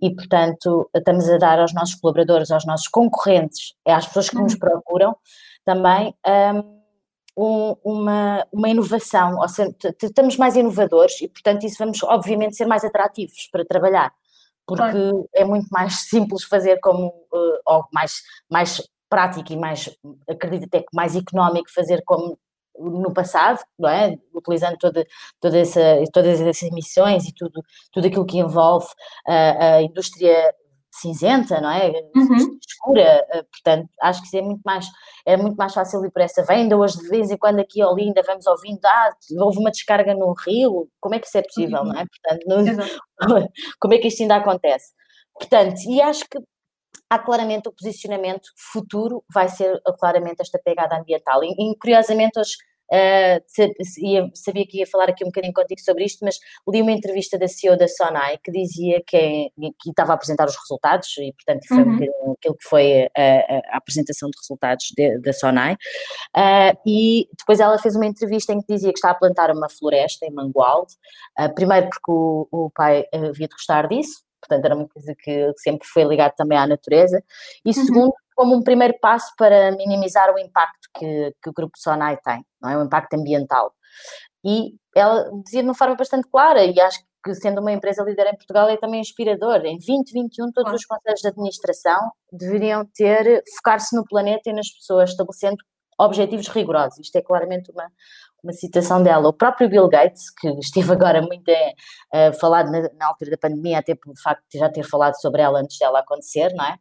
E, 0.00 0.14
portanto, 0.14 0.90
estamos 0.94 1.28
a 1.28 1.38
dar 1.38 1.58
aos 1.58 1.72
nossos 1.72 1.94
colaboradores, 1.94 2.50
aos 2.50 2.66
nossos 2.66 2.88
concorrentes, 2.88 3.74
às 3.86 4.06
pessoas 4.06 4.28
que 4.28 4.36
nos 4.36 4.52
uhum. 4.54 4.58
procuram, 4.58 5.16
também 5.64 6.14
um, 6.26 6.74
um, 7.36 7.76
uma, 7.84 8.46
uma 8.52 8.68
inovação, 8.68 9.38
ou 9.38 9.48
seja, 9.48 9.74
estamos 10.02 10.36
mais 10.36 10.56
inovadores 10.56 11.20
e, 11.20 11.28
portanto, 11.28 11.64
isso 11.64 11.76
vamos, 11.78 12.02
obviamente, 12.02 12.56
ser 12.56 12.66
mais 12.66 12.84
atrativos 12.84 13.48
para 13.50 13.64
trabalhar, 13.64 14.12
porque 14.66 14.82
claro. 14.82 15.28
é 15.34 15.44
muito 15.44 15.68
mais 15.70 16.00
simples 16.08 16.44
fazer 16.44 16.78
como, 16.80 17.08
uh, 17.08 17.58
ou 17.66 17.84
mais, 17.92 18.22
mais 18.50 18.82
prático 19.08 19.52
e 19.52 19.56
mais, 19.56 19.88
acredito 20.28 20.64
até 20.66 20.80
que 20.80 20.94
mais 20.94 21.16
económico 21.16 21.72
fazer 21.72 22.02
como 22.04 22.38
no 22.78 23.12
passado, 23.12 23.60
não 23.78 23.88
é? 23.88 24.16
Utilizando 24.34 24.76
toda, 24.78 25.06
toda 25.40 25.58
essa, 25.58 25.80
todas 26.12 26.40
essas 26.40 26.62
emissões 26.62 27.26
e 27.26 27.34
tudo, 27.34 27.62
tudo 27.92 28.06
aquilo 28.06 28.26
que 28.26 28.38
envolve 28.38 28.86
a, 29.26 29.76
a 29.76 29.82
indústria 29.82 30.52
cinzenta, 31.00 31.60
não 31.60 31.70
é? 31.70 31.90
Uhum. 32.14 32.58
Escura, 32.66 33.26
eh, 33.30 33.42
portanto, 33.50 33.88
acho 34.00 34.20
que 34.20 34.26
isso 34.28 34.36
é 34.36 34.42
muito 34.42 34.62
mais, 34.64 34.86
é 35.26 35.36
muito 35.36 35.56
mais 35.56 35.74
fácil 35.74 36.04
ir 36.04 36.10
por 36.10 36.22
essa 36.22 36.44
venda. 36.44 36.76
Hoje, 36.76 36.98
de 36.98 37.08
vez 37.08 37.30
em 37.30 37.36
quando, 37.36 37.58
aqui 37.58 37.82
ao 37.82 37.94
Linda, 37.96 38.22
vamos 38.24 38.46
ouvindo, 38.46 38.84
ah, 38.84 39.10
houve 39.40 39.58
uma 39.58 39.70
descarga 39.70 40.14
no 40.14 40.32
rio, 40.46 40.88
como 41.00 41.14
é 41.14 41.18
que 41.18 41.26
isso 41.26 41.38
é 41.38 41.42
possível, 41.42 41.80
uhum. 41.80 41.88
não 41.88 42.00
é? 42.00 42.04
Portanto, 42.06 43.08
como 43.80 43.94
é 43.94 43.98
que 43.98 44.08
isto 44.08 44.22
ainda 44.22 44.36
acontece? 44.36 44.92
Portanto, 45.34 45.80
e 45.88 46.00
acho 46.00 46.24
que 46.28 46.38
há 47.10 47.18
claramente 47.18 47.68
o 47.68 47.72
posicionamento 47.72 48.48
futuro 48.72 49.24
vai 49.32 49.48
ser 49.48 49.80
claramente 49.98 50.40
esta 50.40 50.58
pegada 50.58 50.96
ambiental. 50.96 51.42
E, 51.44 51.48
e 51.48 51.76
curiosamente, 51.78 52.38
hoje 52.38 52.54
Uh, 52.92 53.40
sabia 54.34 54.66
que 54.66 54.78
ia 54.78 54.86
falar 54.86 55.08
aqui 55.08 55.24
um 55.24 55.28
bocadinho 55.28 55.54
contigo 55.54 55.80
sobre 55.80 56.04
isto, 56.04 56.22
mas 56.22 56.38
li 56.68 56.82
uma 56.82 56.92
entrevista 56.92 57.38
da 57.38 57.48
CEO 57.48 57.76
da 57.76 57.88
Sonai 57.88 58.38
que 58.44 58.52
dizia 58.52 59.02
que, 59.06 59.50
que 59.80 59.90
estava 59.90 60.12
a 60.12 60.14
apresentar 60.14 60.46
os 60.46 60.56
resultados 60.56 61.08
e, 61.18 61.32
portanto, 61.32 61.66
foi 61.66 61.82
uhum. 61.82 62.28
um 62.28 62.32
aquilo 62.32 62.54
que 62.54 62.68
foi 62.68 63.08
a, 63.16 63.72
a, 63.72 63.76
apresentação 63.78 64.28
de 64.28 64.38
resultados 64.38 64.86
de, 64.96 65.18
da 65.20 65.32
Sonai. 65.32 65.74
Uh, 66.36 66.76
e 66.86 67.26
depois 67.38 67.58
ela 67.58 67.78
fez 67.78 67.96
uma 67.96 68.06
entrevista 68.06 68.52
em 68.52 68.60
que 68.60 68.74
dizia 68.74 68.92
que 68.92 68.98
está 68.98 69.10
a 69.10 69.14
plantar 69.14 69.50
uma 69.50 69.68
floresta 69.70 70.26
em 70.26 70.30
Mangualde, 70.30 70.92
uh, 71.40 71.52
primeiro 71.54 71.88
porque 71.88 72.10
o, 72.10 72.46
o 72.50 72.70
pai 72.70 73.06
havia 73.12 73.48
de 73.48 73.54
gostar 73.54 73.88
disso, 73.88 74.22
portanto 74.46 74.64
era 74.64 74.74
uma 74.74 74.88
coisa 74.88 75.14
que 75.18 75.52
sempre 75.58 75.86
foi 75.86 76.04
ligada 76.04 76.34
também 76.36 76.58
à 76.58 76.66
natureza, 76.66 77.22
e 77.64 77.68
uhum. 77.68 77.84
segundo, 77.84 78.14
como 78.34 78.54
um 78.54 78.62
primeiro 78.62 78.94
passo 79.00 79.32
para 79.36 79.72
minimizar 79.72 80.32
o 80.34 80.38
impacto 80.38 80.88
que, 80.96 81.34
que 81.42 81.50
o 81.50 81.52
Grupo 81.52 81.78
Sonai 81.78 82.18
tem, 82.18 82.44
não 82.60 82.70
é? 82.70 82.78
o 82.78 82.84
impacto 82.84 83.14
ambiental. 83.14 83.72
E 84.44 84.74
ela 84.94 85.30
dizia 85.44 85.62
de 85.62 85.68
uma 85.68 85.74
forma 85.74 85.96
bastante 85.96 86.28
clara, 86.28 86.64
e 86.64 86.78
acho 86.80 86.98
que 87.24 87.34
sendo 87.34 87.60
uma 87.60 87.72
empresa 87.72 88.02
líder 88.02 88.26
em 88.26 88.36
Portugal 88.36 88.68
é 88.68 88.76
também 88.76 89.00
inspirador. 89.00 89.64
Em 89.64 89.78
2021, 89.78 90.52
todos 90.52 90.74
os 90.74 90.84
conselhos 90.84 91.20
de 91.20 91.28
administração 91.28 92.12
deveriam 92.30 92.84
ter, 92.94 93.42
focar-se 93.56 93.96
no 93.96 94.04
planeta 94.04 94.50
e 94.50 94.52
nas 94.52 94.68
pessoas, 94.68 95.10
estabelecendo 95.10 95.56
objetivos 95.98 96.48
rigorosos. 96.48 96.98
Isto 96.98 97.16
é 97.16 97.22
claramente 97.22 97.70
uma, 97.70 97.90
uma 98.44 98.52
citação 98.52 99.02
dela. 99.02 99.28
O 99.28 99.32
próprio 99.32 99.68
Bill 99.68 99.88
Gates, 99.88 100.30
que 100.30 100.48
esteve 100.60 100.92
agora 100.92 101.22
muito 101.22 101.50
uh, 101.50 102.32
falado 102.38 102.70
na, 102.70 102.82
na, 102.92 103.08
altura 103.08 103.32
da 103.32 103.38
pandemia, 103.38 103.78
até 103.78 103.94
por 103.94 104.12
facto 104.22 104.44
de 104.52 104.58
já 104.58 104.70
ter 104.70 104.84
falado 104.84 105.20
sobre 105.20 105.42
ela 105.42 105.60
antes 105.60 105.78
dela 105.78 106.00
acontecer, 106.00 106.52
não 106.54 106.64
é? 106.64 106.76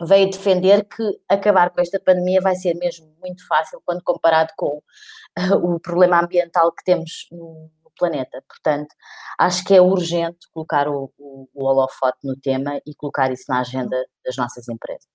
Veio 0.00 0.30
defender 0.30 0.84
que 0.84 1.02
acabar 1.28 1.70
com 1.70 1.80
esta 1.80 2.00
pandemia 2.00 2.40
vai 2.40 2.56
ser 2.56 2.74
mesmo 2.74 3.14
muito 3.20 3.46
fácil 3.46 3.80
quando 3.84 4.02
comparado 4.02 4.52
com 4.56 4.78
uh, 4.78 5.74
o 5.74 5.80
problema 5.80 6.20
ambiental 6.22 6.72
que 6.72 6.84
temos 6.84 7.26
no, 7.30 7.70
no, 7.84 7.90
planeta. 7.98 8.42
Portanto, 8.48 8.94
acho 9.38 9.64
que 9.64 9.74
é 9.74 9.80
urgente 9.80 10.48
colocar 10.52 10.88
o, 10.88 11.12
o, 11.18 11.48
o 11.52 11.64
holofote 11.64 12.18
no 12.24 12.36
tema 12.40 12.80
e 12.86 12.94
colocar 12.94 13.32
isso 13.32 13.44
na 13.48 13.60
agenda 13.60 13.96
das 14.24 14.36
nossas 14.36 14.68
empresas. 14.68 15.06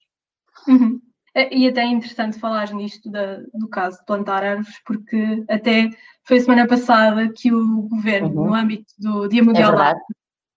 Uhum. 0.68 1.00
É, 1.34 1.56
e 1.56 1.68
até 1.68 1.82
é 1.82 1.88
interessante 1.88 2.40
falar 2.40 2.74
nisto 2.74 3.10
da, 3.10 3.38
do 3.54 3.68
caso 3.68 4.00
de 4.00 4.06
plantar 4.06 4.44
árvores, 4.44 4.76
porque 4.86 5.44
até 5.50 5.90
foi 6.24 6.40
semana 6.40 6.68
passada 6.68 7.30
que 7.30 7.54
o 7.54 7.84
governo, 7.84 8.30
uhum. 8.30 8.46
no 8.48 8.54
âmbito 8.54 8.94
do 8.98 9.28
Dia 9.28 9.44
Mundial 9.44 9.74
é 9.74 9.76
da 9.76 9.84
Árvore, 9.84 10.06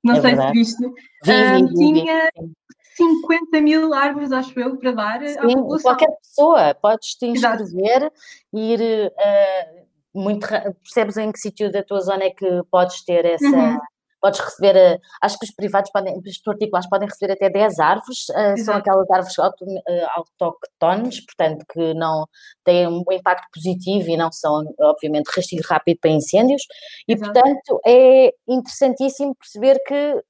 não 0.02 0.14
é 0.14 0.20
sei 0.20 0.30
verdade. 0.34 0.48
se 0.48 0.52
viste, 0.52 0.94
vi, 1.24 1.66
vi, 1.66 1.74
tinha 1.74 2.30
vi, 2.38 2.52
50 2.96 3.60
mil 3.60 3.94
árvores, 3.94 4.32
acho 4.32 4.58
eu, 4.58 4.76
para 4.76 4.92
dar 4.92 5.26
Sim, 5.26 5.38
à 5.38 5.42
população. 5.42 5.90
Qualquer 5.90 6.16
pessoa 6.18 6.74
podes 6.74 7.14
te 7.14 7.26
inscrever, 7.26 8.12
e 8.52 8.74
ir. 8.74 9.12
Uh, 9.12 9.82
muito, 10.14 10.46
percebes 10.82 11.16
em 11.16 11.32
que 11.32 11.38
sítio 11.38 11.72
da 11.72 11.82
tua 11.82 12.00
zona 12.00 12.24
é 12.24 12.30
que 12.30 12.46
podes 12.70 13.02
ter 13.02 13.24
essa. 13.24 13.46
Uhum 13.46 13.78
podes 14.22 14.40
receber, 14.40 14.76
eh, 14.76 14.98
acho 15.20 15.36
que 15.38 15.44
os 15.44 15.50
privados 15.50 15.90
podem, 15.90 16.16
os 16.24 16.38
particulares 16.38 16.88
podem 16.88 17.08
receber 17.08 17.32
até 17.32 17.50
10 17.50 17.78
árvores, 17.80 18.30
eh, 18.30 18.56
são 18.58 18.76
aquelas 18.76 19.10
árvores 19.10 19.38
auto, 19.38 19.64
eh, 19.88 20.06
autóctones, 20.14 21.20
portanto 21.26 21.66
que 21.70 21.92
não 21.94 22.26
têm 22.64 22.86
um 22.86 23.02
impacto 23.10 23.48
positivo 23.52 24.08
e 24.08 24.16
não 24.16 24.30
são, 24.30 24.64
obviamente, 24.80 25.28
rastilho 25.34 25.64
rápido 25.68 25.98
para 26.00 26.10
incêndios, 26.10 26.62
e 27.08 27.14
Exato. 27.14 27.32
portanto 27.32 27.80
é 27.84 28.32
interessantíssimo 28.48 29.34
perceber 29.34 29.78
que 29.86 30.22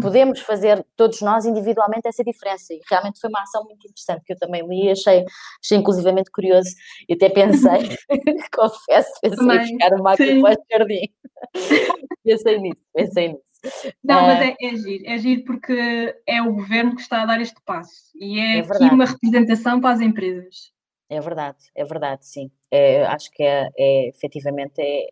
podemos 0.00 0.40
fazer 0.40 0.84
todos 0.96 1.20
nós 1.20 1.44
individualmente 1.44 2.08
essa 2.08 2.24
diferença. 2.24 2.72
E 2.72 2.80
realmente 2.88 3.20
foi 3.20 3.30
uma 3.30 3.42
ação 3.42 3.64
muito 3.64 3.86
interessante 3.86 4.22
que 4.24 4.32
eu 4.32 4.38
também 4.38 4.66
li 4.66 4.86
e 4.86 4.90
achei, 4.90 5.24
achei 5.62 5.78
inclusivamente 5.78 6.30
curioso. 6.30 6.70
E 7.08 7.14
até 7.14 7.28
pensei, 7.28 7.96
confesso, 8.52 9.12
pensei 9.20 9.46
em 9.46 9.78
buscar 9.78 9.94
uma 9.94 10.12
aqui 10.12 10.40
para 10.40 10.52
o 10.52 10.64
jardim. 10.70 11.08
Pensei 12.22 12.58
nisso, 12.58 12.82
pensei 12.94 13.28
nisso. 13.28 13.94
Não, 14.04 14.22
mas 14.22 14.40
é, 14.40 14.56
é 14.60 14.76
giro, 14.76 15.04
é 15.06 15.18
giro 15.18 15.44
porque 15.44 16.14
é 16.26 16.42
o 16.42 16.52
governo 16.52 16.94
que 16.94 17.00
está 17.00 17.22
a 17.22 17.26
dar 17.26 17.40
este 17.40 17.60
passo. 17.64 18.12
E 18.14 18.38
é, 18.38 18.58
é 18.58 18.60
aqui 18.60 18.84
uma 18.84 19.06
representação 19.06 19.80
para 19.80 19.94
as 19.94 20.00
empresas. 20.00 20.70
É 21.08 21.20
verdade, 21.20 21.58
é 21.74 21.84
verdade, 21.84 22.26
sim. 22.26 22.50
É, 22.70 23.04
acho 23.06 23.30
que 23.32 23.42
é, 23.42 23.68
é 23.76 24.08
efetivamente 24.08 24.80
é, 24.80 25.08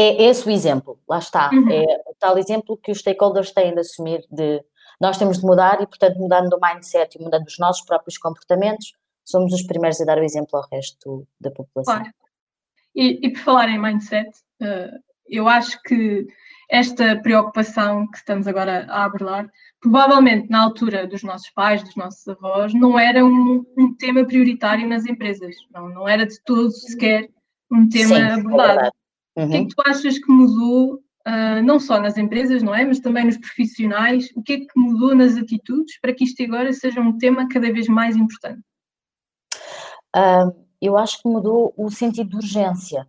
é 0.00 0.22
esse 0.22 0.46
o 0.46 0.50
exemplo, 0.50 0.96
lá 1.08 1.18
está. 1.18 1.50
Uhum. 1.52 1.68
É 1.70 1.84
o 2.06 2.14
tal 2.18 2.38
exemplo 2.38 2.76
que 2.76 2.92
os 2.92 3.00
stakeholders 3.00 3.50
têm 3.50 3.74
de 3.74 3.80
assumir 3.80 4.24
de 4.30 4.62
nós 5.00 5.18
temos 5.18 5.38
de 5.38 5.44
mudar 5.44 5.80
e, 5.80 5.86
portanto, 5.86 6.18
mudando 6.18 6.52
o 6.54 6.60
mindset 6.60 7.18
e 7.18 7.22
mudando 7.22 7.46
os 7.46 7.58
nossos 7.58 7.84
próprios 7.84 8.16
comportamentos, 8.16 8.92
somos 9.24 9.52
os 9.52 9.62
primeiros 9.62 10.00
a 10.00 10.04
dar 10.04 10.18
o 10.18 10.24
exemplo 10.24 10.56
ao 10.58 10.68
resto 10.72 11.26
da 11.40 11.50
população. 11.50 11.96
Claro. 11.96 12.12
E, 12.94 13.26
e 13.26 13.32
por 13.32 13.40
falar 13.40 13.68
em 13.68 13.78
mindset, 13.78 14.28
uh, 14.62 14.98
eu 15.28 15.48
acho 15.48 15.80
que 15.82 16.26
esta 16.70 17.16
preocupação 17.20 18.08
que 18.10 18.18
estamos 18.18 18.46
agora 18.46 18.86
a 18.88 19.04
abordar, 19.04 19.48
provavelmente 19.80 20.50
na 20.50 20.62
altura 20.62 21.06
dos 21.06 21.22
nossos 21.22 21.50
pais, 21.50 21.82
dos 21.82 21.96
nossos 21.96 22.26
avós, 22.28 22.74
não 22.74 22.98
era 22.98 23.24
um, 23.24 23.64
um 23.76 23.94
tema 23.94 24.24
prioritário 24.24 24.86
nas 24.88 25.06
empresas, 25.06 25.54
não, 25.72 25.88
não 25.88 26.08
era 26.08 26.26
de 26.26 26.40
todo 26.44 26.70
sequer 26.70 27.28
um 27.70 27.88
tema 27.88 28.16
Sim, 28.16 28.22
é 28.22 28.32
abordado. 28.32 28.80
É 28.86 28.90
uhum. 29.38 29.46
O 29.46 29.50
que 29.50 29.56
é 29.56 29.64
que 29.64 29.74
tu 29.74 29.82
achas 29.86 30.18
que 30.18 30.30
mudou, 30.30 30.94
uh, 31.26 31.62
não 31.64 31.80
só 31.80 32.00
nas 32.00 32.16
empresas, 32.18 32.62
não 32.62 32.74
é, 32.74 32.84
mas 32.84 33.00
também 33.00 33.24
nos 33.24 33.38
profissionais, 33.38 34.30
o 34.34 34.42
que 34.42 34.52
é 34.52 34.58
que 34.58 34.68
mudou 34.76 35.14
nas 35.14 35.36
atitudes 35.36 35.98
para 36.00 36.12
que 36.12 36.24
isto 36.24 36.42
agora 36.42 36.72
seja 36.72 37.00
um 37.00 37.16
tema 37.16 37.48
cada 37.48 37.72
vez 37.72 37.88
mais 37.88 38.16
importante? 38.16 38.60
Uh, 40.14 40.66
eu 40.80 40.96
acho 40.96 41.22
que 41.22 41.28
mudou 41.28 41.72
o 41.76 41.90
sentido 41.90 42.30
de 42.30 42.36
urgência 42.36 43.06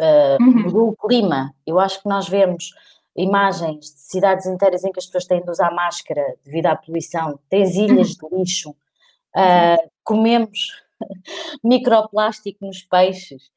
uh, 0.00 0.42
uhum. 0.42 0.62
mudou 0.62 0.88
o 0.88 0.96
clima. 0.96 1.54
Eu 1.66 1.78
acho 1.78 2.02
que 2.02 2.08
nós 2.08 2.28
vemos 2.28 2.72
imagens 3.16 3.92
de 3.94 4.00
cidades 4.00 4.46
inteiras 4.46 4.84
em 4.84 4.92
que 4.92 4.98
as 4.98 5.06
pessoas 5.06 5.26
têm 5.26 5.42
de 5.42 5.50
usar 5.50 5.70
máscara 5.72 6.22
devido 6.44 6.66
à 6.66 6.76
poluição, 6.76 7.38
tens 7.48 7.74
ilhas 7.74 8.16
uhum. 8.16 8.28
de 8.28 8.36
lixo, 8.36 8.70
uh, 8.70 9.90
comemos 10.02 10.58
microplástico 11.62 12.64
nos 12.64 12.82
peixes. 12.82 13.50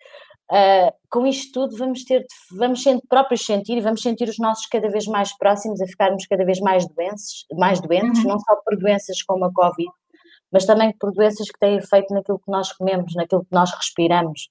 Uh, 0.53 0.93
com 1.09 1.25
isto 1.25 1.51
tudo 1.51 1.75
vamos 1.75 2.03
ter, 2.03 2.27
vamos 2.51 2.83
sentir, 2.83 3.01
próprios 3.07 3.43
sentir 3.43 3.75
e 3.75 3.81
vamos 3.81 4.03
sentir 4.03 4.29
os 4.29 4.37
nossos 4.37 4.67
cada 4.67 4.87
vez 4.87 5.07
mais 5.07 5.35
próximos 5.35 5.81
a 5.81 5.87
ficarmos 5.87 6.27
cada 6.27 6.45
vez 6.45 6.59
mais 6.59 6.87
doentes, 6.87 7.47
mais 7.57 7.81
doentes, 7.81 8.23
uhum. 8.23 8.29
não 8.29 8.39
só 8.39 8.55
por 8.63 8.77
doenças 8.77 9.23
como 9.23 9.45
a 9.45 9.51
Covid, 9.51 9.89
mas 10.51 10.63
também 10.63 10.95
por 10.99 11.11
doenças 11.11 11.49
que 11.49 11.57
têm 11.57 11.77
efeito 11.77 12.13
naquilo 12.13 12.37
que 12.37 12.51
nós 12.51 12.71
comemos, 12.71 13.15
naquilo 13.15 13.43
que 13.43 13.51
nós 13.51 13.71
respiramos. 13.71 14.49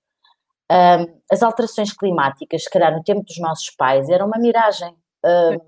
Um, 0.69 1.21
as 1.31 1.41
alterações 1.41 1.93
climáticas, 1.93 2.65
se 2.65 2.71
calhar 2.71 2.93
no 2.93 3.05
tempo 3.05 3.23
dos 3.23 3.39
nossos 3.39 3.71
pais, 3.71 4.09
era 4.11 4.27
uma 4.27 4.39
miragem, 4.39 4.97
um, 5.25 5.61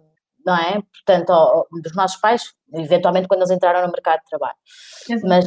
não 0.44 0.56
é? 0.56 0.82
Portanto, 0.82 1.68
dos 1.80 1.94
nossos 1.94 2.16
pais, 2.16 2.52
eventualmente 2.72 3.28
quando 3.28 3.42
eles 3.42 3.52
entraram 3.52 3.86
no 3.86 3.92
mercado 3.92 4.18
de 4.18 4.30
trabalho. 4.30 4.56
Mas 5.22 5.44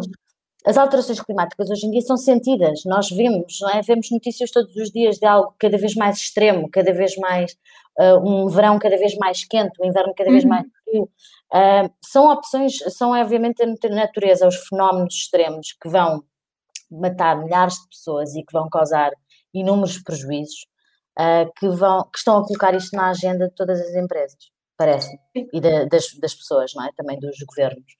as 0.65 0.77
alterações 0.77 1.21
climáticas 1.21 1.69
hoje 1.69 1.85
em 1.85 1.91
dia 1.91 2.01
são 2.01 2.17
sentidas, 2.17 2.83
nós 2.85 3.09
vemos, 3.09 3.61
é? 3.73 3.81
Vemos 3.81 4.09
notícias 4.11 4.51
todos 4.51 4.75
os 4.75 4.91
dias 4.91 5.17
de 5.17 5.25
algo 5.25 5.53
cada 5.57 5.77
vez 5.77 5.95
mais 5.95 6.17
extremo, 6.17 6.69
cada 6.69 6.91
vez 6.93 7.15
mais, 7.17 7.53
uh, 7.99 8.17
um 8.27 8.47
verão 8.47 8.79
cada 8.79 8.97
vez 8.97 9.15
mais 9.15 9.45
quente, 9.45 9.81
um 9.81 9.85
inverno 9.85 10.13
cada 10.15 10.29
vez 10.29 10.43
uhum. 10.43 10.49
mais 10.49 10.65
frio. 10.83 11.03
Uh, 11.53 11.93
são 12.03 12.31
opções, 12.31 12.77
são 12.95 13.11
obviamente 13.11 13.63
a 13.63 13.89
natureza, 13.89 14.47
os 14.47 14.55
fenómenos 14.67 15.13
extremos 15.13 15.73
que 15.81 15.87
vão 15.87 16.23
matar 16.91 17.37
milhares 17.37 17.75
de 17.75 17.87
pessoas 17.89 18.35
e 18.35 18.43
que 18.43 18.51
vão 18.51 18.69
causar 18.69 19.11
inúmeros 19.53 19.99
prejuízos 19.99 20.67
uh, 21.17 21.51
que, 21.57 21.67
vão, 21.69 22.03
que 22.11 22.17
estão 22.17 22.37
a 22.37 22.45
colocar 22.45 22.73
isto 22.75 22.95
na 22.95 23.09
agenda 23.09 23.47
de 23.47 23.55
todas 23.55 23.79
as 23.79 23.95
empresas, 23.95 24.51
parece, 24.77 25.17
e 25.35 25.61
das, 25.61 26.13
das 26.19 26.33
pessoas, 26.33 26.73
não 26.75 26.85
é? 26.85 26.91
Também 26.95 27.19
dos 27.19 27.37
governos. 27.47 27.95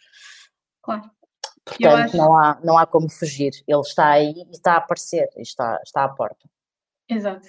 Claro. 0.81 1.16
Portanto, 1.67 2.05
acho... 2.05 2.17
não, 2.17 2.37
há, 2.37 2.59
não 2.63 2.77
há 2.77 2.85
como 2.85 3.09
fugir. 3.09 3.51
Ele 3.67 3.81
está 3.81 4.09
aí 4.09 4.33
e 4.35 4.51
está 4.51 4.73
a 4.73 4.77
aparecer, 4.77 5.27
está, 5.37 5.79
está 5.83 6.03
à 6.03 6.09
porta. 6.09 6.49
Exato. 7.09 7.47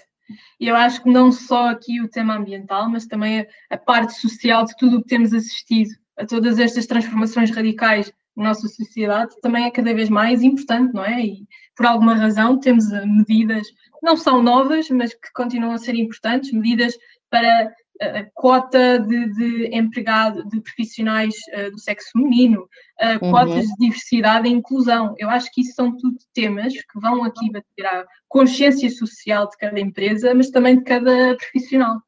E 0.60 0.68
eu 0.68 0.76
acho 0.76 1.02
que 1.02 1.10
não 1.10 1.32
só 1.32 1.70
aqui 1.70 2.00
o 2.00 2.08
tema 2.08 2.36
ambiental, 2.36 2.88
mas 2.88 3.06
também 3.06 3.40
a, 3.40 3.46
a 3.70 3.78
parte 3.78 4.14
social 4.14 4.64
de 4.64 4.76
tudo 4.76 4.98
o 4.98 5.02
que 5.02 5.08
temos 5.08 5.32
assistido, 5.32 5.90
a 6.16 6.26
todas 6.26 6.58
estas 6.58 6.86
transformações 6.86 7.50
radicais 7.50 8.12
na 8.36 8.44
nossa 8.44 8.68
sociedade, 8.68 9.34
também 9.40 9.64
é 9.64 9.70
cada 9.70 9.92
vez 9.94 10.08
mais 10.08 10.42
importante, 10.42 10.94
não 10.94 11.04
é? 11.04 11.20
E 11.24 11.48
por 11.74 11.86
alguma 11.86 12.14
razão 12.14 12.58
temos 12.58 12.90
eh, 12.92 13.04
medidas 13.04 13.66
não 14.02 14.16
são 14.16 14.42
novas, 14.42 14.88
mas 14.90 15.12
que 15.12 15.32
continuam 15.34 15.72
a 15.72 15.78
ser 15.78 15.94
importantes, 15.94 16.52
medidas 16.52 16.96
para 17.30 17.72
a 18.00 18.24
cota 18.34 18.98
de, 18.98 19.32
de 19.34 19.76
empregado, 19.76 20.46
de 20.48 20.60
profissionais 20.60 21.34
uh, 21.56 21.70
do 21.70 21.78
sexo 21.78 22.10
feminino, 22.12 22.62
uh, 22.62 23.24
uhum. 23.24 23.30
cotas 23.32 23.66
de 23.66 23.74
diversidade 23.78 24.48
e 24.48 24.52
inclusão. 24.52 25.14
Eu 25.18 25.28
acho 25.30 25.50
que 25.52 25.62
isso 25.62 25.74
são 25.74 25.96
tudo 25.96 26.16
temas 26.32 26.72
que 26.72 27.00
vão 27.00 27.24
aqui 27.24 27.50
bater 27.50 27.86
à 27.86 28.06
consciência 28.28 28.90
social 28.90 29.48
de 29.48 29.56
cada 29.56 29.78
empresa, 29.80 30.34
mas 30.34 30.50
também 30.50 30.78
de 30.78 30.84
cada 30.84 31.36
profissional. 31.36 32.00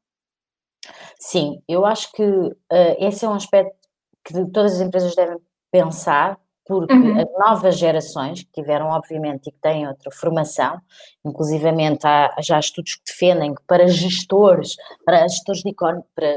Sim, 1.19 1.61
eu 1.67 1.85
acho 1.85 2.11
que 2.11 2.23
uh, 2.23 2.55
esse 2.99 3.25
é 3.25 3.29
um 3.29 3.33
aspecto 3.33 3.75
que 4.23 4.33
todas 4.51 4.73
as 4.73 4.81
empresas 4.81 5.15
devem 5.15 5.37
pensar 5.71 6.39
porque 6.65 6.93
uhum. 6.93 7.19
as 7.19 7.27
novas 7.37 7.77
gerações, 7.77 8.43
que 8.43 8.51
tiveram, 8.51 8.87
obviamente, 8.87 9.47
e 9.47 9.51
que 9.51 9.59
têm 9.59 9.87
outra 9.87 10.11
formação, 10.11 10.79
inclusivamente 11.25 12.05
há 12.05 12.33
já 12.39 12.59
estudos 12.59 12.95
que 12.95 13.03
defendem 13.05 13.53
que 13.53 13.61
para 13.67 13.87
gestores, 13.87 14.75
para 15.05 15.27
gestores 15.27 15.61
de 15.61 15.69
economia, 15.69 16.03
para, 16.15 16.35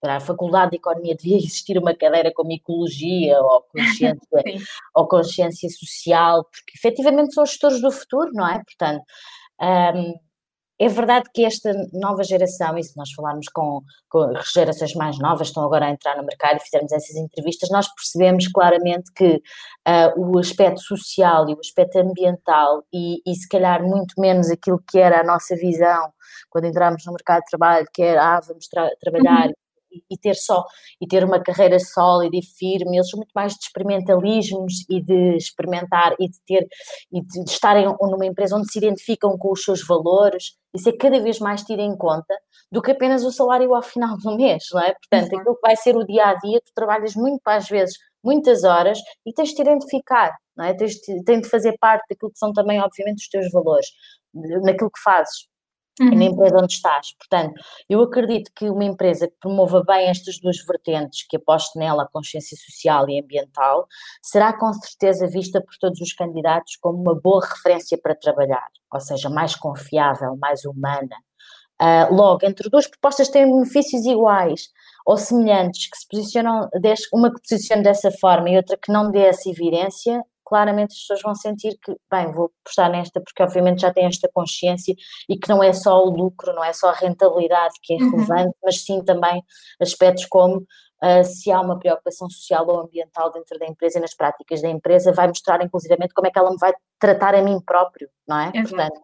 para 0.00 0.16
a 0.16 0.20
Faculdade 0.20 0.72
de 0.72 0.76
Economia 0.76 1.14
devia 1.14 1.36
existir 1.36 1.76
uma 1.76 1.94
cadeira 1.94 2.32
como 2.32 2.52
ecologia 2.52 3.40
ou 3.40 3.62
consciência, 3.62 4.18
ou 4.94 5.08
consciência 5.08 5.68
social, 5.68 6.44
porque 6.44 6.72
efetivamente 6.76 7.34
são 7.34 7.42
os 7.42 7.50
gestores 7.50 7.80
do 7.80 7.90
futuro, 7.90 8.30
não 8.32 8.48
é? 8.48 8.62
Portanto, 8.64 9.02
um, 9.60 10.14
é 10.78 10.88
verdade 10.88 11.28
que 11.34 11.44
esta 11.44 11.72
nova 11.92 12.22
geração, 12.22 12.78
e 12.78 12.84
se 12.84 12.96
nós 12.96 13.10
falarmos 13.12 13.48
com, 13.48 13.82
com 14.08 14.32
gerações 14.54 14.94
mais 14.94 15.18
novas, 15.18 15.48
estão 15.48 15.64
agora 15.64 15.86
a 15.86 15.90
entrar 15.90 16.16
no 16.16 16.24
mercado 16.24 16.56
e 16.56 16.60
fizermos 16.60 16.92
essas 16.92 17.16
entrevistas, 17.16 17.68
nós 17.70 17.92
percebemos 17.94 18.46
claramente 18.48 19.12
que 19.12 19.42
uh, 19.88 20.20
o 20.20 20.38
aspecto 20.38 20.80
social 20.80 21.48
e 21.48 21.54
o 21.54 21.58
aspecto 21.60 21.98
ambiental, 21.98 22.84
e, 22.92 23.20
e 23.26 23.34
se 23.34 23.48
calhar 23.48 23.82
muito 23.82 24.14
menos 24.20 24.50
aquilo 24.50 24.80
que 24.88 24.98
era 24.98 25.20
a 25.20 25.24
nossa 25.24 25.56
visão 25.56 26.12
quando 26.50 26.66
entramos 26.66 27.04
no 27.04 27.12
mercado 27.12 27.40
de 27.40 27.50
trabalho, 27.50 27.86
que 27.92 28.02
era, 28.02 28.36
ah, 28.36 28.40
vamos 28.46 28.68
tra 28.68 28.88
trabalhar 29.00 29.48
uhum 29.48 29.67
e 30.10 30.16
ter 30.18 30.34
só 30.34 30.64
e 31.00 31.06
ter 31.06 31.24
uma 31.24 31.40
carreira 31.40 31.78
sólida 31.78 32.36
e 32.36 32.42
firme, 32.42 32.96
eles 32.96 33.10
são 33.10 33.18
muito 33.18 33.32
mais 33.34 33.52
de 33.52 33.60
experimentalismos 33.64 34.84
e 34.88 35.02
de 35.02 35.36
experimentar 35.36 36.14
e 36.18 36.28
de 36.28 36.38
ter 36.46 36.66
e 37.12 37.20
de 37.20 37.50
estarem 37.50 37.86
numa 38.00 38.26
empresa 38.26 38.56
onde 38.56 38.70
se 38.70 38.78
identificam 38.78 39.36
com 39.38 39.52
os 39.52 39.62
seus 39.62 39.86
valores, 39.86 40.56
isso 40.74 40.88
é 40.88 40.92
cada 40.96 41.20
vez 41.20 41.38
mais 41.38 41.62
tido 41.62 41.80
em 41.80 41.96
conta 41.96 42.34
do 42.70 42.82
que 42.82 42.90
apenas 42.90 43.24
o 43.24 43.32
salário 43.32 43.74
ao 43.74 43.82
final 43.82 44.16
do 44.18 44.36
mês, 44.36 44.64
não 44.72 44.82
é? 44.82 44.94
Portanto, 44.94 45.36
aquilo 45.36 45.54
que 45.54 45.62
vai 45.62 45.76
ser 45.76 45.96
o 45.96 46.04
dia 46.04 46.26
a 46.26 46.34
dia, 46.34 46.60
tu 46.60 46.72
trabalhas 46.74 47.14
muito 47.14 47.40
às 47.46 47.68
vezes 47.68 47.96
muitas 48.22 48.64
horas 48.64 48.98
e 49.24 49.32
tens 49.32 49.50
de 49.50 49.54
te 49.54 49.62
identificar, 49.62 50.36
não 50.56 50.64
é? 50.64 50.74
Tens 50.74 50.94
de, 50.94 51.24
tens 51.24 51.42
de 51.42 51.48
fazer 51.48 51.76
parte 51.80 52.04
daquilo 52.10 52.30
que 52.30 52.38
são 52.38 52.52
também, 52.52 52.80
obviamente, 52.80 53.20
os 53.20 53.28
teus 53.28 53.50
valores, 53.50 53.86
naquilo 54.62 54.90
que 54.90 55.00
fazes 55.02 55.48
uhum. 56.00 56.12
e 56.12 56.16
na 56.16 56.24
empresa 56.24 56.56
onde 56.56 56.72
estás. 56.72 57.12
Portanto, 57.16 57.54
eu 57.88 58.00
acredito 58.02 58.50
que 58.54 58.68
uma 58.68 58.84
empresa 58.84 59.28
que 59.28 59.34
promova 59.40 59.82
bem 59.82 60.08
estas 60.08 60.38
duas 60.38 60.56
vertentes, 60.64 61.26
que 61.28 61.36
aposte 61.36 61.78
nela 61.78 62.04
a 62.04 62.08
consciência 62.08 62.56
social 62.56 63.08
e 63.08 63.20
ambiental, 63.20 63.86
será 64.22 64.52
com 64.52 64.72
certeza 64.72 65.26
vista 65.26 65.60
por 65.60 65.76
todos 65.80 66.00
os 66.00 66.12
candidatos 66.12 66.76
como 66.76 67.00
uma 67.00 67.14
boa 67.14 67.44
referência 67.44 67.98
para 68.00 68.14
trabalhar, 68.14 68.68
ou 68.92 69.00
seja, 69.00 69.28
mais 69.28 69.54
confiável, 69.54 70.36
mais 70.36 70.64
humana. 70.64 71.16
Uh, 71.80 72.12
logo, 72.12 72.44
entre 72.44 72.68
duas 72.68 72.88
propostas 72.88 73.28
têm 73.28 73.46
benefícios 73.46 74.04
iguais 74.04 74.68
ou 75.06 75.16
semelhantes, 75.16 75.88
que 75.88 75.96
se 75.96 76.08
posicionam, 76.08 76.68
uma 77.14 77.32
que 77.32 77.40
posiciona 77.40 77.82
dessa 77.82 78.10
forma 78.10 78.50
e 78.50 78.56
outra 78.56 78.76
que 78.76 78.92
não 78.92 79.10
dê 79.10 79.20
essa 79.20 79.48
evidência, 79.48 80.22
claramente 80.48 80.92
as 80.92 81.00
pessoas 81.00 81.22
vão 81.22 81.34
sentir 81.34 81.78
que, 81.82 81.94
bem, 82.10 82.32
vou 82.32 82.50
apostar 82.62 82.90
nesta 82.90 83.20
porque 83.20 83.42
obviamente 83.42 83.82
já 83.82 83.92
tem 83.92 84.06
esta 84.06 84.28
consciência 84.32 84.94
e 85.28 85.36
que 85.36 85.48
não 85.48 85.62
é 85.62 85.72
só 85.74 86.02
o 86.02 86.10
lucro, 86.10 86.54
não 86.54 86.64
é 86.64 86.72
só 86.72 86.88
a 86.88 86.94
rentabilidade 86.94 87.74
que 87.82 87.92
é 87.92 87.96
uhum. 87.96 88.10
relevante, 88.10 88.46
uhum. 88.46 88.64
mas 88.64 88.82
sim 88.82 89.04
também 89.04 89.42
aspectos 89.78 90.24
como 90.24 90.56
uh, 90.56 91.24
se 91.24 91.52
há 91.52 91.60
uma 91.60 91.78
preocupação 91.78 92.30
social 92.30 92.66
ou 92.66 92.80
ambiental 92.80 93.30
dentro 93.30 93.58
da 93.58 93.66
empresa 93.66 93.98
e 93.98 94.00
nas 94.00 94.14
práticas 94.14 94.62
da 94.62 94.68
empresa, 94.68 95.12
vai 95.12 95.28
mostrar 95.28 95.62
inclusivamente 95.62 96.14
como 96.14 96.26
é 96.26 96.30
que 96.30 96.38
ela 96.38 96.50
me 96.50 96.58
vai 96.58 96.72
tratar 96.98 97.34
a 97.34 97.42
mim 97.42 97.60
próprio, 97.60 98.08
não 98.26 98.38
é? 98.38 98.50
Exato. 98.54 98.70
Portanto, 98.70 99.00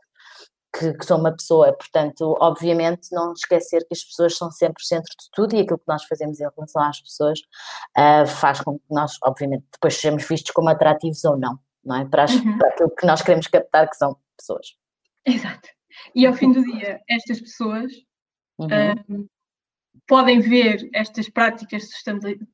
que, 0.76 0.92
que, 0.94 1.06
sou 1.06 1.18
uma 1.18 1.32
pessoa. 1.32 1.72
Portanto, 1.72 2.36
obviamente, 2.40 3.08
não 3.12 3.32
esquecer 3.32 3.80
que 3.80 3.92
as 3.92 4.02
pessoas 4.02 4.36
são 4.36 4.50
sempre 4.50 4.82
o 4.82 4.86
centro 4.86 5.10
de 5.18 5.30
tudo 5.32 5.54
e 5.54 5.60
aquilo 5.60 5.78
que 5.78 5.88
nós 5.88 6.04
fazemos 6.04 6.40
em 6.40 6.48
relação 6.54 6.82
às 6.82 7.00
pessoas 7.00 7.40
uh, 7.96 8.26
faz 8.26 8.60
com 8.60 8.78
que 8.78 8.84
nós, 8.90 9.16
obviamente, 9.22 9.64
depois 9.72 9.94
sejamos 9.94 10.26
vistos 10.26 10.50
como 10.50 10.68
atrativos 10.68 11.24
ou 11.24 11.38
não, 11.38 11.58
não 11.84 11.96
é? 11.96 12.04
Para, 12.04 12.24
as, 12.24 12.34
uhum. 12.34 12.58
para 12.58 12.68
aquilo 12.68 12.90
que 12.90 13.06
nós 13.06 13.22
queremos 13.22 13.46
captar, 13.46 13.88
que 13.88 13.96
são 13.96 14.16
pessoas. 14.36 14.76
Exato. 15.24 15.68
E 16.14 16.26
ao 16.26 16.34
fim 16.34 16.52
do 16.52 16.62
dia, 16.62 17.00
estas 17.08 17.40
pessoas 17.40 17.92
uhum. 18.58 18.66
uh, 18.66 19.28
podem 20.06 20.40
ver 20.40 20.88
estas 20.92 21.28
práticas 21.28 21.88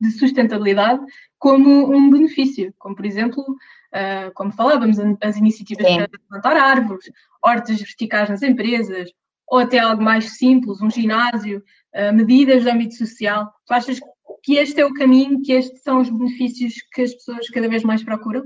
de 0.00 0.11
sustentabilidade 0.12 1.04
como 1.38 1.95
um 1.95 2.11
benefício, 2.11 2.73
como 2.78 2.95
por 2.95 3.04
exemplo, 3.04 3.42
uh, 3.42 4.33
como 4.35 4.52
falávamos, 4.52 4.99
as 5.23 5.37
iniciativas 5.37 5.87
Sim. 5.87 5.97
para 5.97 6.09
plantar 6.28 6.57
árvores, 6.57 7.11
hortas 7.42 7.79
verticais 7.79 8.29
nas 8.29 8.42
empresas, 8.42 9.11
ou 9.48 9.59
até 9.59 9.79
algo 9.79 10.03
mais 10.03 10.37
simples, 10.37 10.81
um 10.81 10.90
ginásio, 10.90 11.62
uh, 11.94 12.14
medidas 12.14 12.62
de 12.62 12.70
âmbito 12.70 12.94
social. 12.94 13.53
Tu 13.66 13.75
achas 13.75 14.01
que 14.42 14.55
este 14.55 14.81
é 14.81 14.87
o 14.87 14.94
caminho, 14.94 15.42
que 15.42 15.53
estes 15.53 15.83
são 15.83 16.01
os 16.01 16.09
benefícios 16.09 16.75
que 16.92 17.03
as 17.03 17.14
pessoas 17.14 17.48
cada 17.51 17.68
vez 17.68 17.83
mais 17.83 18.03
procuram? 18.05 18.44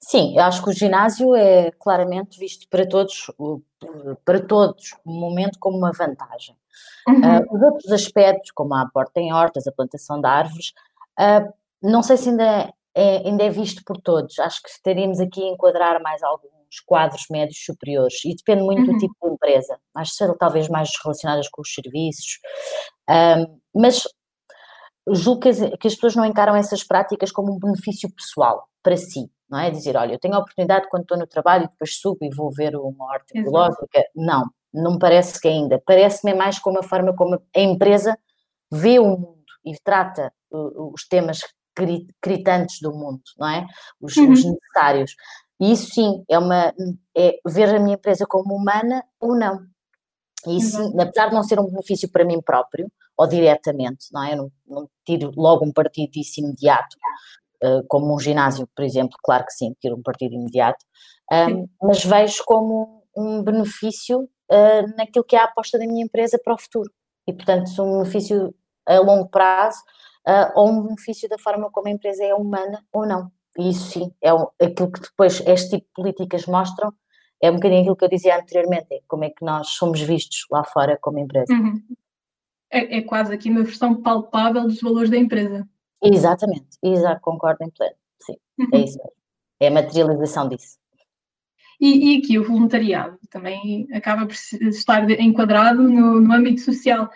Sim, 0.00 0.36
eu 0.36 0.44
acho 0.44 0.62
que 0.62 0.70
o 0.70 0.72
ginásio 0.72 1.34
é 1.34 1.70
claramente 1.72 2.38
visto 2.38 2.68
para 2.68 2.86
todos, 2.86 3.30
para 4.24 4.40
todos, 4.40 4.94
um 5.06 5.18
momento 5.18 5.58
como 5.58 5.78
uma 5.78 5.92
vantagem. 5.92 6.56
Uhum. 7.08 7.20
Uh, 7.20 7.54
os 7.54 7.62
outros 7.62 7.92
aspectos, 7.92 8.50
como 8.50 8.74
a 8.74 8.88
porta 8.92 9.20
em 9.20 9.32
hortas, 9.32 9.66
a 9.66 9.72
plantação 9.72 10.20
de 10.20 10.26
árvores, 10.26 10.72
uh, 11.18 11.52
não 11.82 12.02
sei 12.02 12.16
se 12.16 12.30
ainda 12.30 12.72
é, 12.94 13.16
ainda 13.28 13.44
é 13.44 13.50
visto 13.50 13.82
por 13.84 14.00
todos. 14.00 14.38
Acho 14.38 14.62
que 14.62 14.70
teríamos 14.82 15.20
aqui 15.20 15.42
a 15.42 15.48
enquadrar 15.48 16.00
mais 16.02 16.22
alguns 16.22 16.80
quadros 16.86 17.26
médios 17.30 17.62
superiores 17.64 18.24
e 18.24 18.34
depende 18.34 18.62
muito 18.62 18.86
uhum. 18.86 18.94
do 18.94 18.98
tipo 18.98 19.14
de 19.22 19.32
empresa, 19.32 19.78
mas 19.94 20.10
talvez 20.38 20.68
mais 20.68 20.90
relacionadas 21.02 21.48
com 21.48 21.60
os 21.60 21.72
serviços. 21.72 22.38
Um, 23.08 23.60
mas 23.80 24.02
julgo 25.08 25.40
que 25.40 25.48
as, 25.48 25.58
que 25.58 25.86
as 25.86 25.94
pessoas 25.94 26.16
não 26.16 26.24
encaram 26.24 26.56
essas 26.56 26.82
práticas 26.82 27.30
como 27.30 27.52
um 27.52 27.58
benefício 27.58 28.10
pessoal 28.14 28.66
para 28.82 28.96
si, 28.96 29.30
não 29.48 29.58
é? 29.58 29.70
Dizer, 29.70 29.96
olha, 29.96 30.12
eu 30.12 30.18
tenho 30.18 30.34
a 30.34 30.38
oportunidade 30.38 30.88
quando 30.88 31.02
estou 31.02 31.18
no 31.18 31.26
trabalho 31.26 31.64
e 31.64 31.68
depois 31.68 31.98
subo 31.98 32.18
e 32.22 32.34
vou 32.34 32.50
ver 32.52 32.76
uma 32.76 33.04
horta 33.04 33.38
ecológica. 33.38 34.04
Não, 34.14 34.44
não 34.72 34.92
me 34.92 34.98
parece 34.98 35.40
que 35.40 35.48
ainda. 35.48 35.80
Parece-me 35.84 36.34
mais 36.34 36.58
como 36.58 36.78
a 36.78 36.82
forma 36.82 37.14
como 37.14 37.34
a 37.34 37.60
empresa 37.60 38.18
vê 38.72 38.98
o 38.98 39.04
mundo 39.04 39.44
e 39.64 39.72
trata 39.82 40.32
os 40.50 41.06
temas 41.06 41.40
gritantes 42.22 42.80
do 42.80 42.92
mundo, 42.92 43.22
não 43.38 43.48
é? 43.48 43.66
Os, 44.00 44.16
uhum. 44.16 44.32
os, 44.32 44.44
necessários. 44.44 45.14
E 45.60 45.72
isso 45.72 45.92
sim 45.94 46.24
é 46.28 46.38
uma 46.38 46.72
é 47.16 47.38
ver 47.46 47.74
a 47.74 47.80
minha 47.80 47.94
empresa 47.94 48.26
como 48.26 48.54
humana 48.54 49.04
ou 49.20 49.36
não. 49.36 49.60
E 50.46 50.58
isso, 50.58 50.80
uhum. 50.80 51.00
apesar 51.00 51.28
de 51.28 51.34
não 51.34 51.42
ser 51.42 51.58
um 51.58 51.66
benefício 51.66 52.10
para 52.10 52.24
mim 52.24 52.40
próprio, 52.40 52.90
ou 53.16 53.26
diretamente, 53.26 54.06
não 54.12 54.22
é? 54.22 54.32
Eu 54.32 54.36
não, 54.36 54.52
não 54.66 54.90
tiro 55.04 55.32
logo 55.36 55.64
um 55.64 55.72
partido 55.72 56.10
disso 56.10 56.40
imediato, 56.40 56.96
como 57.88 58.14
um 58.14 58.18
ginásio, 58.18 58.68
por 58.74 58.84
exemplo, 58.84 59.16
claro 59.22 59.44
que 59.44 59.52
sim, 59.52 59.74
tiro 59.80 59.96
um 59.96 60.02
partido 60.02 60.34
imediato, 60.34 60.84
mas 61.82 62.04
vejo 62.04 62.42
como 62.44 63.04
um 63.16 63.42
benefício 63.42 64.28
uh, 64.50 64.96
naquilo 64.96 65.24
que 65.24 65.36
é 65.36 65.40
a 65.40 65.44
aposta 65.44 65.78
da 65.78 65.86
minha 65.86 66.04
empresa 66.04 66.38
para 66.42 66.54
o 66.54 66.58
futuro. 66.58 66.90
E, 67.26 67.32
portanto, 67.32 67.70
um 67.80 67.98
benefício 67.98 68.54
a 68.86 68.98
longo 68.98 69.28
prazo 69.28 69.78
uh, 70.28 70.52
ou 70.54 70.68
um 70.68 70.82
benefício 70.82 71.28
da 71.28 71.38
forma 71.38 71.70
como 71.70 71.88
a 71.88 71.90
empresa 71.90 72.24
é 72.24 72.34
humana 72.34 72.84
ou 72.92 73.06
não. 73.06 73.30
E 73.58 73.70
isso 73.70 73.90
sim, 73.90 74.12
é 74.20 74.30
aquilo 74.64 74.90
que 74.90 75.00
depois 75.00 75.40
este 75.46 75.70
tipo 75.70 75.86
de 75.86 75.92
políticas 75.94 76.46
mostram, 76.46 76.92
é 77.40 77.50
um 77.50 77.54
bocadinho 77.54 77.80
aquilo 77.82 77.96
que 77.96 78.04
eu 78.04 78.08
dizia 78.08 78.36
anteriormente, 78.38 78.86
é 78.90 79.00
como 79.06 79.24
é 79.24 79.30
que 79.30 79.44
nós 79.44 79.68
somos 79.68 80.00
vistos 80.00 80.46
lá 80.50 80.64
fora 80.64 80.98
como 81.00 81.18
empresa. 81.18 81.52
Uhum. 81.52 81.80
É, 82.70 82.98
é, 82.98 83.02
quase 83.02 83.32
aqui 83.32 83.48
uma 83.48 83.62
versão 83.62 84.02
palpável 84.02 84.62
dos 84.62 84.80
valores 84.80 85.10
da 85.10 85.16
empresa. 85.16 85.68
Exatamente, 86.04 86.76
exato, 86.82 87.20
concordo 87.22 87.64
em 87.64 87.70
pleno, 87.70 87.96
sim, 88.20 88.36
é 88.72 88.78
isso 88.78 88.98
mesmo. 88.98 89.12
É 89.60 89.68
a 89.68 89.70
materialização 89.70 90.48
disso. 90.48 90.76
E, 91.80 92.14
e, 92.14 92.18
aqui 92.18 92.38
o 92.38 92.44
voluntariado 92.44 93.18
também 93.30 93.88
acaba 93.92 94.26
por 94.26 94.34
estar 94.34 95.08
enquadrado 95.10 95.82
no, 95.82 96.20
no 96.20 96.32
âmbito 96.32 96.60
social 96.60 97.10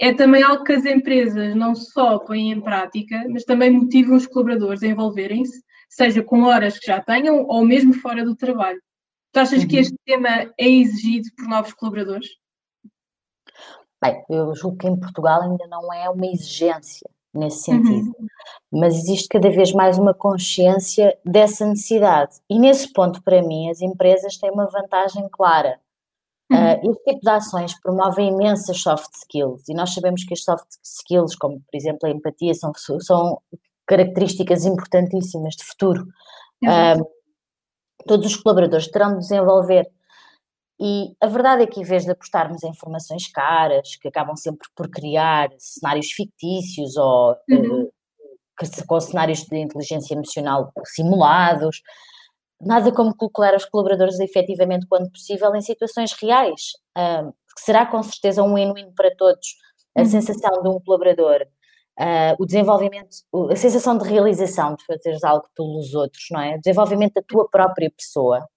é 0.00 0.14
também 0.14 0.42
algo 0.42 0.64
que 0.64 0.72
as 0.72 0.86
empresas 0.86 1.54
não 1.54 1.74
só 1.74 2.18
põem 2.18 2.52
em 2.52 2.60
prática, 2.60 3.22
mas 3.28 3.44
também 3.44 3.70
motivam 3.70 4.16
os 4.16 4.26
colaboradores 4.26 4.82
a 4.82 4.86
envolverem-se, 4.86 5.62
seja 5.90 6.22
com 6.22 6.42
horas 6.44 6.78
que 6.78 6.86
já 6.86 7.02
tenham 7.02 7.44
ou 7.46 7.64
mesmo 7.64 7.92
fora 7.92 8.24
do 8.24 8.34
trabalho. 8.34 8.80
Tu 9.30 9.38
achas 9.38 9.62
uhum. 9.62 9.68
que 9.68 9.76
este 9.76 9.94
tema 10.06 10.50
é 10.58 10.68
exigido 10.68 11.28
por 11.36 11.46
novos 11.46 11.74
colaboradores? 11.74 12.28
Bem, 14.02 14.24
eu 14.30 14.54
julgo 14.54 14.78
que 14.78 14.88
em 14.88 14.98
Portugal 14.98 15.42
ainda 15.42 15.66
não 15.66 15.92
é 15.92 16.08
uma 16.08 16.26
exigência 16.26 17.08
nesse 17.32 17.64
sentido, 17.64 18.06
uhum. 18.18 18.26
mas 18.72 18.96
existe 18.96 19.28
cada 19.28 19.50
vez 19.50 19.72
mais 19.72 19.98
uma 19.98 20.12
consciência 20.12 21.16
dessa 21.24 21.66
necessidade. 21.66 22.36
E 22.48 22.58
nesse 22.58 22.92
ponto, 22.92 23.22
para 23.22 23.42
mim, 23.42 23.70
as 23.70 23.80
empresas 23.80 24.36
têm 24.36 24.50
uma 24.50 24.66
vantagem 24.66 25.28
clara 25.30 25.78
Uh, 26.50 26.90
este 26.90 27.04
tipo 27.04 27.20
de 27.20 27.30
ações 27.30 27.80
promovem 27.80 28.28
imensas 28.28 28.82
soft 28.82 29.12
skills 29.14 29.68
e 29.68 29.72
nós 29.72 29.94
sabemos 29.94 30.24
que 30.24 30.34
as 30.34 30.42
soft 30.42 30.66
skills, 30.82 31.36
como 31.36 31.60
por 31.60 31.76
exemplo 31.76 32.08
a 32.08 32.10
empatia, 32.10 32.52
são, 32.54 32.72
são 32.98 33.40
características 33.86 34.64
importantíssimas 34.66 35.54
de 35.54 35.64
futuro. 35.64 36.02
Uh, 36.64 37.06
todos 38.04 38.26
os 38.26 38.36
colaboradores 38.36 38.88
terão 38.88 39.12
de 39.12 39.20
desenvolver. 39.20 39.88
E 40.82 41.14
a 41.20 41.26
verdade 41.26 41.62
é 41.62 41.66
que, 41.66 41.78
em 41.78 41.84
vez 41.84 42.04
de 42.06 42.10
apostarmos 42.10 42.64
em 42.64 42.72
formações 42.72 43.30
caras, 43.30 43.96
que 43.96 44.08
acabam 44.08 44.34
sempre 44.34 44.66
por 44.74 44.88
criar 44.88 45.50
cenários 45.58 46.10
fictícios 46.10 46.96
ou 46.96 47.36
uhum. 47.50 47.82
uh, 47.82 48.86
com 48.86 48.98
cenários 48.98 49.44
de 49.44 49.58
inteligência 49.58 50.14
emocional 50.14 50.72
simulados, 50.86 51.82
nada 52.58 52.90
como 52.92 53.14
colocar 53.14 53.54
os 53.54 53.66
colaboradores 53.66 54.18
efetivamente, 54.20 54.86
quando 54.88 55.10
possível, 55.10 55.54
em 55.54 55.60
situações 55.60 56.12
reais, 56.14 56.70
uh, 56.96 57.30
será 57.58 57.84
com 57.84 58.02
certeza 58.02 58.42
um 58.42 58.54
win-win 58.54 58.90
para 58.94 59.14
todos. 59.16 59.48
A 59.94 60.00
uhum. 60.00 60.06
sensação 60.06 60.62
de 60.62 60.68
um 60.70 60.80
colaborador, 60.80 61.42
uh, 61.98 62.34
o 62.38 62.46
desenvolvimento, 62.46 63.16
a 63.50 63.56
sensação 63.56 63.98
de 63.98 64.08
realização 64.08 64.76
de 64.76 64.84
fazeres 64.86 65.22
algo 65.24 65.46
pelos 65.54 65.92
outros, 65.92 66.24
não 66.30 66.40
é? 66.40 66.56
O 66.56 66.60
desenvolvimento 66.60 67.14
da 67.14 67.22
tua 67.22 67.46
própria 67.50 67.90
pessoa, 67.90 68.48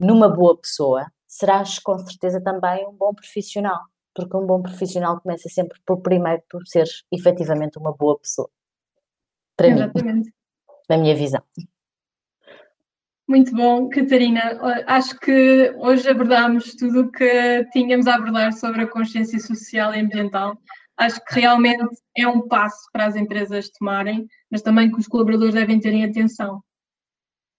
numa 0.00 0.30
boa 0.30 0.56
pessoa, 0.56 1.06
serás 1.28 1.78
com 1.78 1.98
certeza 1.98 2.42
também 2.42 2.86
um 2.86 2.92
bom 2.92 3.14
profissional, 3.14 3.80
porque 4.14 4.36
um 4.36 4.46
bom 4.46 4.62
profissional 4.62 5.20
começa 5.20 5.48
sempre 5.50 5.78
por 5.84 6.00
primeiro 6.00 6.42
por 6.50 6.66
seres 6.66 7.04
efetivamente 7.12 7.78
uma 7.78 7.92
boa 7.92 8.18
pessoa. 8.18 8.50
Para 9.54 9.68
Exatamente. 9.68 10.26
mim, 10.26 10.32
na 10.88 10.96
minha 10.96 11.14
visão. 11.14 11.42
Muito 13.28 13.54
bom, 13.54 13.90
Catarina. 13.90 14.58
Acho 14.86 15.18
que 15.18 15.70
hoje 15.76 16.08
abordámos 16.08 16.74
tudo 16.74 17.02
o 17.02 17.12
que 17.12 17.64
tínhamos 17.72 18.06
a 18.06 18.14
abordar 18.14 18.54
sobre 18.54 18.82
a 18.82 18.86
consciência 18.86 19.38
social 19.38 19.94
e 19.94 20.00
ambiental. 20.00 20.56
Acho 20.96 21.22
que 21.24 21.40
realmente 21.40 21.84
é 22.16 22.26
um 22.26 22.48
passo 22.48 22.88
para 22.90 23.04
as 23.04 23.16
empresas 23.16 23.68
tomarem, 23.68 24.26
mas 24.50 24.62
também 24.62 24.90
que 24.90 24.98
os 24.98 25.06
colaboradores 25.06 25.54
devem 25.54 25.78
terem 25.78 26.04
atenção. 26.04 26.62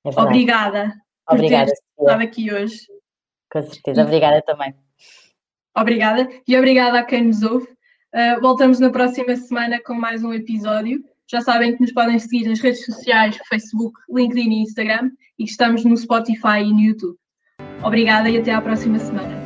É 0.03 0.09
obrigada, 0.19 0.91
obrigada 1.29 1.71
por 1.71 1.75
ter 1.75 2.03
estado 2.03 2.21
aqui 2.23 2.51
hoje. 2.51 2.98
Com 3.51 3.61
certeza, 3.61 4.03
obrigada 4.03 4.41
também. 4.41 4.73
Obrigada 5.75 6.27
e 6.47 6.57
obrigada 6.57 6.99
a 6.99 7.03
quem 7.03 7.25
nos 7.25 7.41
ouve. 7.43 7.67
Uh, 8.13 8.41
voltamos 8.41 8.79
na 8.79 8.89
próxima 8.89 9.35
semana 9.35 9.79
com 9.83 9.93
mais 9.93 10.23
um 10.23 10.33
episódio. 10.33 11.03
Já 11.31 11.41
sabem 11.41 11.75
que 11.75 11.81
nos 11.81 11.93
podem 11.93 12.17
seguir 12.17 12.47
nas 12.47 12.59
redes 12.59 12.83
sociais, 12.83 13.37
Facebook, 13.47 13.99
LinkedIn 14.09 14.49
e 14.49 14.63
Instagram 14.63 15.11
e 15.37 15.43
estamos 15.43 15.85
no 15.85 15.95
Spotify 15.95 16.61
e 16.63 16.73
no 16.73 16.79
YouTube. 16.79 17.17
Obrigada 17.83 18.29
e 18.29 18.37
até 18.37 18.51
à 18.51 18.61
próxima 18.61 18.97
semana. 18.97 19.38